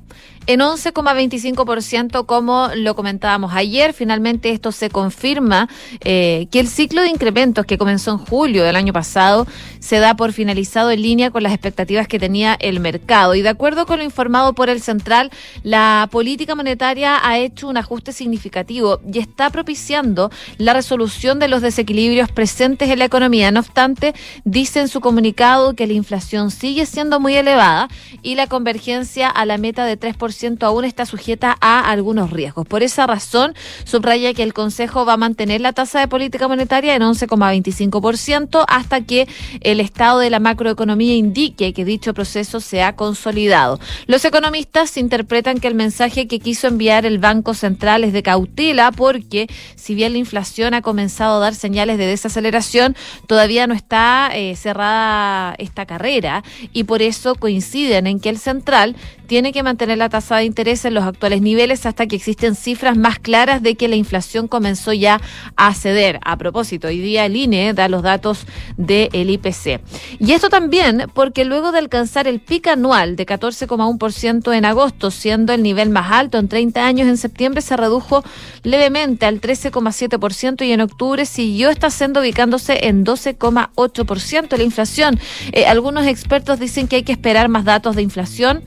en 0.51 0.59
11,25% 0.59 2.25
como 2.25 2.69
lo 2.75 2.93
comentábamos 2.93 3.53
ayer. 3.53 3.93
Finalmente 3.93 4.49
esto 4.49 4.73
se 4.73 4.89
confirma 4.89 5.69
eh, 6.01 6.47
que 6.51 6.59
el 6.59 6.67
ciclo 6.67 7.01
de 7.01 7.07
incrementos 7.07 7.65
que 7.65 7.77
comenzó 7.77 8.11
en 8.11 8.17
julio 8.17 8.65
del 8.65 8.75
año 8.75 8.91
pasado 8.91 9.47
se 9.79 9.99
da 9.99 10.15
por 10.15 10.33
finalizado 10.33 10.91
en 10.91 11.01
línea 11.01 11.31
con 11.31 11.43
las 11.43 11.53
expectativas 11.53 12.07
que 12.07 12.19
tenía 12.19 12.57
el 12.59 12.81
mercado. 12.81 13.33
Y 13.33 13.41
de 13.41 13.49
acuerdo 13.49 13.85
con 13.85 13.99
lo 13.99 14.03
informado 14.03 14.53
por 14.53 14.69
el 14.69 14.81
Central, 14.81 15.31
la 15.63 16.09
política 16.11 16.53
monetaria 16.53 17.25
ha 17.25 17.39
hecho 17.39 17.69
un 17.69 17.77
ajuste 17.77 18.11
significativo 18.11 18.99
y 19.11 19.19
está 19.19 19.51
propiciando 19.51 20.31
la 20.57 20.73
resolución 20.73 21.39
de 21.39 21.47
los 21.47 21.61
desequilibrios 21.61 22.29
presentes 22.29 22.89
en 22.89 22.99
la 22.99 23.05
economía. 23.05 23.51
No 23.51 23.61
obstante, 23.61 24.13
dice 24.43 24.81
en 24.81 24.89
su 24.89 24.99
comunicado 24.99 25.75
que 25.75 25.87
la 25.87 25.93
inflación 25.93 26.51
sigue 26.51 26.85
siendo 26.85 27.21
muy 27.21 27.35
elevada 27.35 27.87
y 28.21 28.35
la 28.35 28.47
convergencia 28.47 29.29
a 29.29 29.45
la 29.45 29.57
meta 29.57 29.85
de 29.85 29.97
3% 29.97 30.40
aún 30.61 30.85
está 30.85 31.05
sujeta 31.05 31.57
a 31.61 31.89
algunos 31.89 32.31
riesgos. 32.31 32.67
Por 32.67 32.83
esa 32.83 33.07
razón, 33.07 33.53
subraya 33.83 34.33
que 34.33 34.43
el 34.43 34.53
Consejo 34.53 35.05
va 35.05 35.13
a 35.13 35.17
mantener 35.17 35.61
la 35.61 35.73
tasa 35.73 35.99
de 35.99 36.07
política 36.07 36.47
monetaria 36.47 36.95
en 36.95 37.01
11,25% 37.01 38.65
hasta 38.67 39.01
que 39.01 39.27
el 39.61 39.79
estado 39.79 40.19
de 40.19 40.29
la 40.29 40.39
macroeconomía 40.39 41.15
indique 41.15 41.73
que 41.73 41.85
dicho 41.85 42.13
proceso 42.13 42.59
se 42.59 42.83
ha 42.83 42.95
consolidado. 42.95 43.79
Los 44.07 44.25
economistas 44.25 44.97
interpretan 44.97 45.59
que 45.59 45.67
el 45.67 45.75
mensaje 45.75 46.27
que 46.27 46.39
quiso 46.39 46.67
enviar 46.67 47.05
el 47.05 47.19
Banco 47.19 47.53
Central 47.53 48.03
es 48.03 48.13
de 48.13 48.23
cautela 48.23 48.91
porque 48.91 49.47
si 49.75 49.95
bien 49.95 50.13
la 50.13 50.19
inflación 50.19 50.73
ha 50.73 50.81
comenzado 50.81 51.37
a 51.37 51.39
dar 51.39 51.55
señales 51.55 51.97
de 51.97 52.05
desaceleración, 52.05 52.95
todavía 53.27 53.67
no 53.67 53.73
está 53.73 54.31
eh, 54.33 54.55
cerrada 54.55 55.55
esta 55.57 55.85
carrera 55.85 56.43
y 56.73 56.83
por 56.83 57.01
eso 57.01 57.35
coinciden 57.35 58.07
en 58.07 58.19
que 58.19 58.29
el 58.29 58.37
central 58.37 58.95
tiene 59.31 59.53
que 59.53 59.63
mantener 59.63 59.97
la 59.97 60.09
tasa 60.09 60.35
de 60.35 60.43
interés 60.43 60.83
en 60.83 60.93
los 60.93 61.05
actuales 61.05 61.41
niveles 61.41 61.85
hasta 61.85 62.05
que 62.05 62.17
existen 62.17 62.53
cifras 62.53 62.97
más 62.97 63.17
claras 63.17 63.63
de 63.63 63.75
que 63.75 63.87
la 63.87 63.95
inflación 63.95 64.49
comenzó 64.49 64.91
ya 64.91 65.21
a 65.55 65.73
ceder. 65.73 66.19
A 66.25 66.35
propósito, 66.35 66.89
hoy 66.89 66.99
día 66.99 67.25
el 67.25 67.37
INE 67.37 67.73
da 67.73 67.87
los 67.87 68.03
datos 68.03 68.45
del 68.75 69.29
IPC. 69.29 69.79
Y 70.19 70.33
esto 70.33 70.49
también 70.49 71.09
porque 71.13 71.45
luego 71.45 71.71
de 71.71 71.79
alcanzar 71.79 72.27
el 72.27 72.41
pico 72.41 72.71
anual 72.71 73.15
de 73.15 73.25
14,1% 73.25 74.53
en 74.53 74.65
agosto, 74.65 75.11
siendo 75.11 75.53
el 75.53 75.63
nivel 75.63 75.91
más 75.91 76.11
alto 76.11 76.37
en 76.37 76.49
30 76.49 76.85
años, 76.85 77.07
en 77.07 77.15
septiembre 77.15 77.61
se 77.61 77.77
redujo 77.77 78.25
levemente 78.63 79.27
al 79.27 79.39
13,7% 79.39 80.65
y 80.65 80.73
en 80.73 80.81
octubre 80.81 81.25
siguió 81.25 81.69
estando 81.69 82.19
ubicándose 82.19 82.85
en 82.89 83.05
12,8% 83.05 84.57
la 84.57 84.63
inflación. 84.63 85.17
Eh, 85.53 85.67
algunos 85.67 86.05
expertos 86.05 86.59
dicen 86.59 86.89
que 86.89 86.97
hay 86.97 87.03
que 87.03 87.13
esperar 87.13 87.47
más 87.47 87.63
datos 87.63 87.95
de 87.95 88.01
inflación 88.01 88.61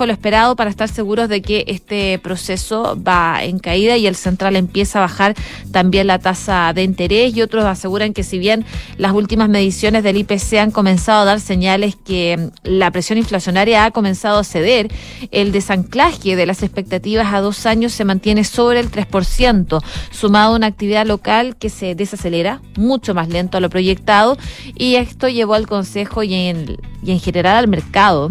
lo 0.00 0.12
esperado 0.12 0.56
para 0.56 0.70
estar 0.70 0.88
seguros 0.88 1.28
de 1.28 1.42
que 1.42 1.64
este 1.68 2.18
proceso 2.18 2.98
va 3.00 3.44
en 3.44 3.58
caída 3.58 3.96
y 3.96 4.06
el 4.06 4.16
central 4.16 4.56
empieza 4.56 4.98
a 4.98 5.02
bajar 5.02 5.34
también 5.70 6.06
la 6.06 6.18
tasa 6.18 6.72
de 6.72 6.82
interés. 6.82 7.36
Y 7.36 7.42
otros 7.42 7.64
aseguran 7.64 8.12
que 8.12 8.24
si 8.24 8.38
bien 8.38 8.64
las 8.96 9.12
últimas 9.12 9.48
mediciones 9.48 10.02
del 10.02 10.16
IPC 10.16 10.54
han 10.58 10.70
comenzado 10.70 11.22
a 11.22 11.24
dar 11.24 11.40
señales 11.40 11.96
que 11.96 12.50
la 12.64 12.90
presión 12.90 13.18
inflacionaria 13.18 13.84
ha 13.84 13.90
comenzado 13.90 14.38
a 14.38 14.44
ceder, 14.44 14.90
el 15.30 15.52
desanclaje 15.52 16.36
de 16.36 16.46
las 16.46 16.62
expectativas 16.62 17.32
a 17.32 17.40
dos 17.40 17.66
años 17.66 17.92
se 17.92 18.04
mantiene 18.04 18.44
sobre 18.44 18.80
el 18.80 18.90
3%, 18.90 19.82
sumado 20.10 20.52
a 20.52 20.56
una 20.56 20.66
actividad 20.66 21.06
local 21.06 21.56
que 21.56 21.70
se 21.70 21.94
desacelera 21.94 22.60
mucho 22.76 23.14
más 23.14 23.28
lento 23.28 23.58
a 23.58 23.60
lo 23.60 23.70
proyectado. 23.70 24.36
Y 24.76 24.96
esto 24.96 25.28
llevó 25.28 25.54
al 25.54 25.66
Consejo 25.66 26.22
y 26.22 26.34
en, 26.34 26.76
y 27.04 27.12
en 27.12 27.20
general 27.20 27.56
al 27.56 27.68
mercado 27.68 28.30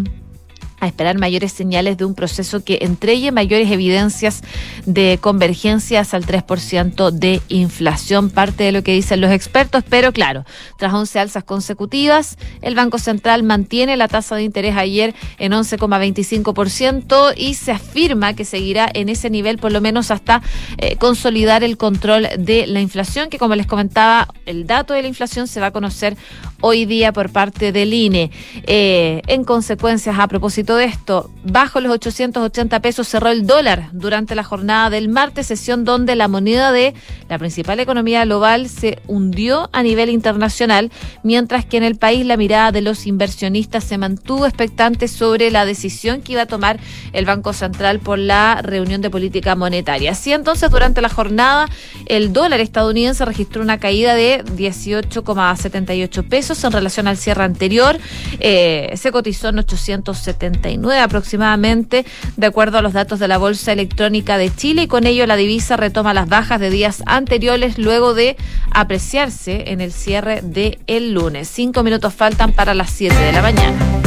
a 0.82 0.88
esperar 0.88 1.16
mayores 1.16 1.52
señales 1.52 1.96
de 1.96 2.04
un 2.04 2.16
proceso 2.16 2.64
que 2.64 2.80
entregue 2.82 3.30
mayores 3.30 3.70
evidencias 3.70 4.42
de 4.84 5.16
convergencias 5.20 6.12
al 6.12 6.26
3% 6.26 7.12
de 7.12 7.40
inflación, 7.48 8.30
parte 8.30 8.64
de 8.64 8.72
lo 8.72 8.82
que 8.82 8.92
dicen 8.92 9.20
los 9.20 9.30
expertos, 9.30 9.84
pero 9.88 10.12
claro, 10.12 10.44
tras 10.78 10.92
11 10.92 11.20
alzas 11.20 11.44
consecutivas, 11.44 12.36
el 12.62 12.74
Banco 12.74 12.98
Central 12.98 13.44
mantiene 13.44 13.96
la 13.96 14.08
tasa 14.08 14.34
de 14.34 14.42
interés 14.42 14.76
ayer 14.76 15.14
en 15.38 15.52
11,25% 15.52 17.34
y 17.36 17.54
se 17.54 17.70
afirma 17.70 18.34
que 18.34 18.44
seguirá 18.44 18.90
en 18.92 19.08
ese 19.08 19.30
nivel 19.30 19.58
por 19.58 19.70
lo 19.70 19.80
menos 19.80 20.10
hasta 20.10 20.42
eh, 20.78 20.96
consolidar 20.96 21.62
el 21.62 21.76
control 21.76 22.26
de 22.38 22.66
la 22.66 22.80
inflación, 22.80 23.30
que 23.30 23.38
como 23.38 23.54
les 23.54 23.68
comentaba, 23.68 24.26
el 24.46 24.66
dato 24.66 24.94
de 24.94 25.02
la 25.02 25.08
inflación 25.08 25.46
se 25.46 25.60
va 25.60 25.66
a 25.66 25.70
conocer 25.70 26.16
hoy 26.62 26.86
día 26.86 27.12
por 27.12 27.30
parte 27.30 27.72
del 27.72 27.92
INE. 27.92 28.30
Eh, 28.64 29.20
en 29.26 29.44
consecuencias, 29.44 30.18
a 30.18 30.26
propósito 30.28 30.76
de 30.76 30.86
esto, 30.86 31.30
bajo 31.44 31.80
los 31.80 31.92
880 31.92 32.80
pesos 32.80 33.08
cerró 33.08 33.28
el 33.28 33.46
dólar 33.46 33.90
durante 33.92 34.34
la 34.34 34.44
jornada 34.44 34.88
del 34.88 35.08
martes, 35.08 35.48
sesión 35.48 35.84
donde 35.84 36.16
la 36.16 36.28
moneda 36.28 36.72
de 36.72 36.94
la 37.28 37.38
principal 37.38 37.80
economía 37.80 38.24
global 38.24 38.68
se 38.68 38.98
hundió 39.06 39.68
a 39.72 39.82
nivel 39.82 40.08
internacional, 40.08 40.90
mientras 41.22 41.66
que 41.66 41.76
en 41.76 41.82
el 41.82 41.96
país 41.96 42.24
la 42.24 42.36
mirada 42.36 42.72
de 42.72 42.80
los 42.80 43.06
inversionistas 43.06 43.84
se 43.84 43.98
mantuvo 43.98 44.46
expectante 44.46 45.08
sobre 45.08 45.50
la 45.50 45.64
decisión 45.64 46.22
que 46.22 46.32
iba 46.32 46.42
a 46.42 46.46
tomar 46.46 46.78
el 47.12 47.24
Banco 47.24 47.52
Central 47.52 47.98
por 47.98 48.18
la 48.18 48.62
reunión 48.62 49.02
de 49.02 49.10
política 49.10 49.56
monetaria. 49.56 50.12
Así 50.12 50.32
entonces, 50.32 50.70
durante 50.70 51.02
la 51.02 51.08
jornada, 51.08 51.68
el 52.06 52.32
dólar 52.32 52.60
estadounidense 52.60 53.24
registró 53.24 53.62
una 53.62 53.78
caída 53.78 54.14
de 54.14 54.44
18,78 54.44 56.28
pesos 56.28 56.51
en 56.64 56.72
relación 56.72 57.08
al 57.08 57.16
cierre 57.16 57.44
anterior. 57.44 57.98
Eh, 58.40 58.92
se 58.96 59.12
cotizó 59.12 59.48
en 59.48 59.58
879 59.58 61.00
aproximadamente, 61.00 62.04
de 62.36 62.46
acuerdo 62.46 62.78
a 62.78 62.82
los 62.82 62.92
datos 62.92 63.18
de 63.18 63.28
la 63.28 63.38
Bolsa 63.38 63.72
Electrónica 63.72 64.38
de 64.38 64.54
Chile, 64.54 64.82
y 64.82 64.86
con 64.86 65.06
ello 65.06 65.26
la 65.26 65.36
divisa 65.36 65.76
retoma 65.76 66.14
las 66.14 66.28
bajas 66.28 66.60
de 66.60 66.70
días 66.70 67.02
anteriores 67.06 67.78
luego 67.78 68.14
de 68.14 68.36
apreciarse 68.70 69.64
en 69.72 69.80
el 69.80 69.92
cierre 69.92 70.42
el 70.86 71.12
lunes. 71.12 71.48
Cinco 71.48 71.82
minutos 71.82 72.14
faltan 72.14 72.52
para 72.52 72.74
las 72.74 72.90
7 72.90 73.14
de 73.14 73.32
la 73.32 73.42
mañana 73.42 74.02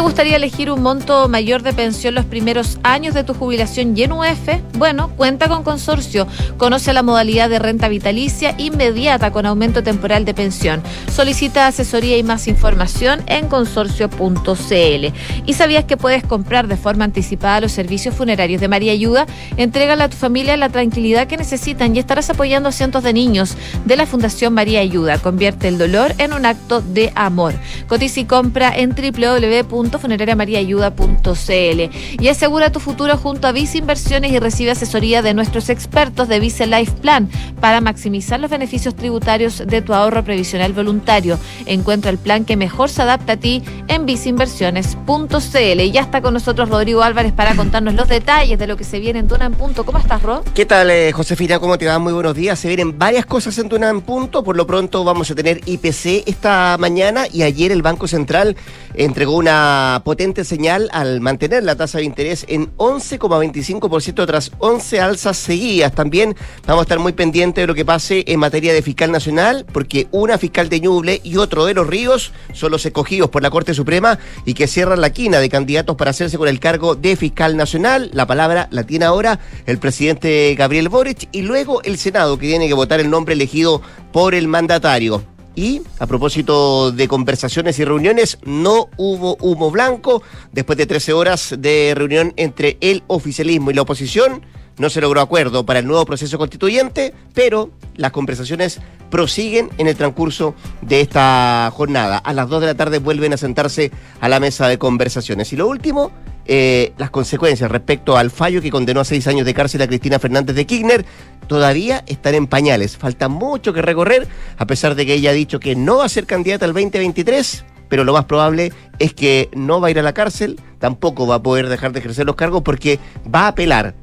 te 0.00 0.04
gustaría 0.04 0.36
elegir 0.36 0.70
un 0.70 0.80
monto 0.80 1.28
mayor 1.28 1.62
de 1.62 1.74
pensión 1.74 2.14
los 2.14 2.24
primeros 2.24 2.78
años 2.82 3.12
de 3.12 3.22
tu 3.22 3.34
jubilación 3.34 3.94
y 3.94 4.04
en 4.04 4.12
UF? 4.12 4.48
Bueno, 4.78 5.10
cuenta 5.14 5.46
con 5.46 5.62
Consorcio. 5.62 6.26
Conoce 6.56 6.94
la 6.94 7.02
modalidad 7.02 7.50
de 7.50 7.58
renta 7.58 7.86
vitalicia 7.88 8.54
inmediata 8.56 9.30
con 9.30 9.44
aumento 9.44 9.82
temporal 9.82 10.24
de 10.24 10.32
pensión. 10.32 10.82
Solicita 11.14 11.66
asesoría 11.66 12.16
y 12.16 12.22
más 12.22 12.48
información 12.48 13.20
en 13.26 13.46
consorcio.cl. 13.48 15.06
¿Y 15.44 15.52
sabías 15.52 15.84
que 15.84 15.98
puedes 15.98 16.24
comprar 16.24 16.66
de 16.66 16.78
forma 16.78 17.04
anticipada 17.04 17.60
los 17.60 17.72
servicios 17.72 18.14
funerarios 18.14 18.62
de 18.62 18.68
María 18.68 18.92
Ayuda? 18.92 19.26
Entrégale 19.58 20.04
a 20.04 20.08
tu 20.08 20.16
familia 20.16 20.56
la 20.56 20.70
tranquilidad 20.70 21.26
que 21.26 21.36
necesitan 21.36 21.94
y 21.94 21.98
estarás 21.98 22.30
apoyando 22.30 22.70
a 22.70 22.72
cientos 22.72 23.02
de 23.02 23.12
niños 23.12 23.54
de 23.84 23.98
la 23.98 24.06
Fundación 24.06 24.54
María 24.54 24.80
Ayuda. 24.80 25.18
Convierte 25.18 25.68
el 25.68 25.76
dolor 25.76 26.14
en 26.16 26.32
un 26.32 26.46
acto 26.46 26.80
de 26.80 27.12
amor. 27.16 27.52
Cotiza 27.86 28.20
y 28.20 28.24
compra 28.24 28.74
en 28.74 28.94
www 28.94 29.89
www.funerariamariaayuda.cl 29.90 32.22
y 32.22 32.28
asegura 32.28 32.72
tu 32.72 32.80
futuro 32.80 33.16
junto 33.16 33.48
a 33.48 33.52
Vice 33.52 33.78
Inversiones 33.78 34.32
y 34.32 34.38
recibe 34.38 34.72
asesoría 34.72 35.22
de 35.22 35.34
nuestros 35.34 35.68
expertos 35.68 36.28
de 36.28 36.40
Vice 36.40 36.66
Life 36.66 36.92
Plan 37.00 37.28
para 37.60 37.80
maximizar 37.80 38.40
los 38.40 38.50
beneficios 38.50 38.94
tributarios 38.94 39.62
de 39.66 39.82
tu 39.82 39.94
ahorro 39.94 40.24
previsional 40.24 40.72
voluntario. 40.72 41.38
Encuentra 41.66 42.10
el 42.10 42.18
plan 42.18 42.44
que 42.44 42.56
mejor 42.56 42.90
se 42.90 43.02
adapta 43.02 43.34
a 43.34 43.36
ti 43.36 43.62
en 43.88 44.06
viceinversiones.cl. 44.06 45.80
Y 45.80 45.90
ya 45.90 46.00
está 46.00 46.22
con 46.22 46.34
nosotros 46.34 46.68
Rodrigo 46.68 47.02
Álvarez 47.02 47.32
para 47.32 47.54
contarnos 47.54 47.94
los 47.94 48.08
detalles 48.08 48.58
de 48.58 48.66
lo 48.66 48.76
que 48.76 48.84
se 48.84 49.00
viene 49.00 49.20
en 49.20 49.28
Duna 49.28 49.46
en 49.46 49.52
Punto. 49.52 49.84
¿Cómo 49.84 49.98
estás, 49.98 50.22
Rod? 50.22 50.42
¿Qué 50.54 50.66
tal, 50.66 50.90
eh, 50.90 51.12
Josefina? 51.12 51.58
¿Cómo 51.58 51.78
te 51.78 51.86
va? 51.86 51.98
Muy 51.98 52.12
buenos 52.12 52.34
días. 52.34 52.58
Se 52.58 52.68
vienen 52.68 52.98
varias 52.98 53.26
cosas 53.26 53.56
en 53.58 53.68
Duna 53.68 53.88
en 53.88 54.00
Punto. 54.00 54.42
Por 54.42 54.56
lo 54.56 54.66
pronto 54.66 55.04
vamos 55.04 55.30
a 55.30 55.34
tener 55.34 55.60
IPC 55.66 56.24
esta 56.26 56.76
mañana 56.78 57.24
y 57.32 57.42
ayer 57.42 57.72
el 57.72 57.82
Banco 57.82 58.08
Central 58.08 58.56
entregó 58.94 59.36
una 59.36 59.79
potente 60.04 60.44
señal 60.44 60.88
al 60.92 61.20
mantener 61.20 61.62
la 61.62 61.76
tasa 61.76 61.98
de 61.98 62.04
interés 62.04 62.44
en 62.48 62.74
11,25% 62.76 64.26
tras 64.26 64.52
11 64.58 65.00
alzas 65.00 65.36
seguidas. 65.36 65.92
También 65.92 66.34
vamos 66.66 66.82
a 66.82 66.84
estar 66.84 66.98
muy 66.98 67.12
pendientes 67.12 67.62
de 67.62 67.66
lo 67.66 67.74
que 67.74 67.84
pase 67.84 68.24
en 68.26 68.40
materia 68.40 68.72
de 68.72 68.82
fiscal 68.82 69.12
nacional, 69.12 69.66
porque 69.72 70.08
una 70.10 70.38
fiscal 70.38 70.68
de 70.68 70.80
Ñuble 70.80 71.20
y 71.24 71.36
otro 71.36 71.66
de 71.66 71.74
los 71.74 71.86
Ríos 71.86 72.32
son 72.52 72.72
los 72.72 72.84
escogidos 72.86 73.30
por 73.30 73.42
la 73.42 73.50
Corte 73.50 73.74
Suprema 73.74 74.18
y 74.44 74.54
que 74.54 74.66
cierran 74.66 75.00
la 75.00 75.10
quina 75.10 75.38
de 75.38 75.48
candidatos 75.48 75.96
para 75.96 76.10
hacerse 76.10 76.38
con 76.38 76.48
el 76.48 76.60
cargo 76.60 76.94
de 76.94 77.16
fiscal 77.16 77.56
nacional. 77.56 78.10
La 78.12 78.26
palabra 78.26 78.68
la 78.70 78.84
tiene 78.84 79.04
ahora 79.04 79.40
el 79.66 79.78
presidente 79.78 80.54
Gabriel 80.56 80.88
Boric 80.88 81.28
y 81.32 81.42
luego 81.42 81.82
el 81.82 81.98
Senado, 81.98 82.38
que 82.38 82.46
tiene 82.46 82.68
que 82.68 82.74
votar 82.74 83.00
el 83.00 83.10
nombre 83.10 83.34
elegido 83.34 83.82
por 84.12 84.34
el 84.34 84.48
mandatario. 84.48 85.22
Y 85.60 85.82
a 85.98 86.06
propósito 86.06 86.90
de 86.90 87.06
conversaciones 87.06 87.78
y 87.78 87.84
reuniones, 87.84 88.38
no 88.46 88.88
hubo 88.96 89.36
humo 89.42 89.70
blanco. 89.70 90.22
Después 90.52 90.78
de 90.78 90.86
13 90.86 91.12
horas 91.12 91.54
de 91.58 91.92
reunión 91.94 92.32
entre 92.36 92.78
el 92.80 93.02
oficialismo 93.08 93.70
y 93.70 93.74
la 93.74 93.82
oposición, 93.82 94.40
no 94.78 94.88
se 94.88 95.02
logró 95.02 95.20
acuerdo 95.20 95.66
para 95.66 95.80
el 95.80 95.86
nuevo 95.86 96.06
proceso 96.06 96.38
constituyente, 96.38 97.12
pero 97.34 97.72
las 97.96 98.10
conversaciones 98.10 98.80
prosiguen 99.10 99.68
en 99.76 99.86
el 99.86 99.96
transcurso 99.96 100.54
de 100.80 101.02
esta 101.02 101.70
jornada. 101.74 102.16
A 102.16 102.32
las 102.32 102.48
2 102.48 102.62
de 102.62 102.66
la 102.66 102.74
tarde 102.74 102.98
vuelven 102.98 103.34
a 103.34 103.36
sentarse 103.36 103.90
a 104.18 104.30
la 104.30 104.40
mesa 104.40 104.66
de 104.66 104.78
conversaciones. 104.78 105.52
Y 105.52 105.56
lo 105.56 105.68
último, 105.68 106.10
eh, 106.46 106.92
las 106.98 107.10
consecuencias 107.10 107.70
respecto 107.70 108.16
al 108.16 108.30
fallo 108.30 108.60
que 108.60 108.70
condenó 108.70 109.00
a 109.00 109.04
seis 109.04 109.26
años 109.26 109.46
de 109.46 109.54
cárcel 109.54 109.82
a 109.82 109.86
Cristina 109.86 110.18
Fernández 110.18 110.56
de 110.56 110.66
Kirchner 110.66 111.04
todavía 111.46 112.04
están 112.06 112.34
en 112.34 112.46
pañales. 112.46 112.96
Falta 112.96 113.28
mucho 113.28 113.72
que 113.72 113.82
recorrer, 113.82 114.28
a 114.56 114.66
pesar 114.66 114.94
de 114.94 115.06
que 115.06 115.14
ella 115.14 115.30
ha 115.30 115.34
dicho 115.34 115.60
que 115.60 115.76
no 115.76 115.98
va 115.98 116.04
a 116.04 116.08
ser 116.08 116.26
candidata 116.26 116.64
al 116.64 116.72
2023 116.72 117.64
pero 117.90 118.04
lo 118.04 118.14
más 118.14 118.24
probable 118.24 118.72
es 118.98 119.12
que 119.12 119.50
no 119.52 119.80
va 119.80 119.88
a 119.88 119.90
ir 119.90 119.98
a 119.98 120.02
la 120.02 120.14
cárcel, 120.14 120.58
tampoco 120.78 121.26
va 121.26 121.34
a 121.34 121.42
poder 121.42 121.68
dejar 121.68 121.92
de 121.92 121.98
ejercer 121.98 122.24
los 122.24 122.36
cargos 122.36 122.62
porque 122.62 122.98
va 123.32 123.40
a 123.40 123.48
apelar 123.48 123.94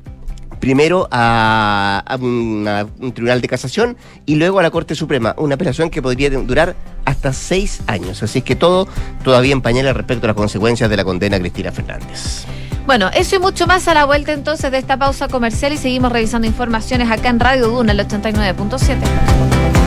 primero 0.59 1.07
a, 1.11 2.17
un 2.19 3.11
tribunal 3.13 3.41
de 3.41 3.47
casación 3.47 3.97
y 4.25 4.35
luego 4.35 4.59
a 4.59 4.63
la 4.63 4.71
Corte 4.71 4.95
Suprema, 4.95 5.35
una 5.37 5.55
apelación 5.55 5.89
que 5.89 6.01
podría 6.01 6.29
durar 6.29 6.75
hasta 7.05 7.33
seis 7.33 7.81
años. 7.87 8.23
Así 8.23 8.41
que 8.41 8.55
todo 8.55 8.87
todavía 9.23 9.53
en 9.53 9.61
pañales 9.61 9.95
respecto 9.95 10.25
a 10.25 10.29
las 10.29 10.35
consecuencias 10.35 10.89
de 10.89 10.97
la 10.97 11.03
condena 11.03 11.37
a 11.37 11.39
Cristina 11.39 11.71
Fernández. 11.71 12.45
Bueno, 12.85 13.09
eso 13.13 13.35
y 13.35 13.39
mucho 13.39 13.67
más 13.67 13.87
a 13.89 13.93
la 13.93 14.05
vuelta 14.05 14.31
entonces 14.31 14.71
de 14.71 14.77
esta 14.77 14.97
pausa 14.97 15.27
comercial 15.27 15.73
y 15.73 15.77
seguimos 15.77 16.11
revisando 16.11 16.47
informaciones 16.47 17.11
acá 17.11 17.29
en 17.29 17.39
Radio 17.39 17.67
Duna, 17.67 17.91
el 17.91 17.99
89.7. 17.99 19.86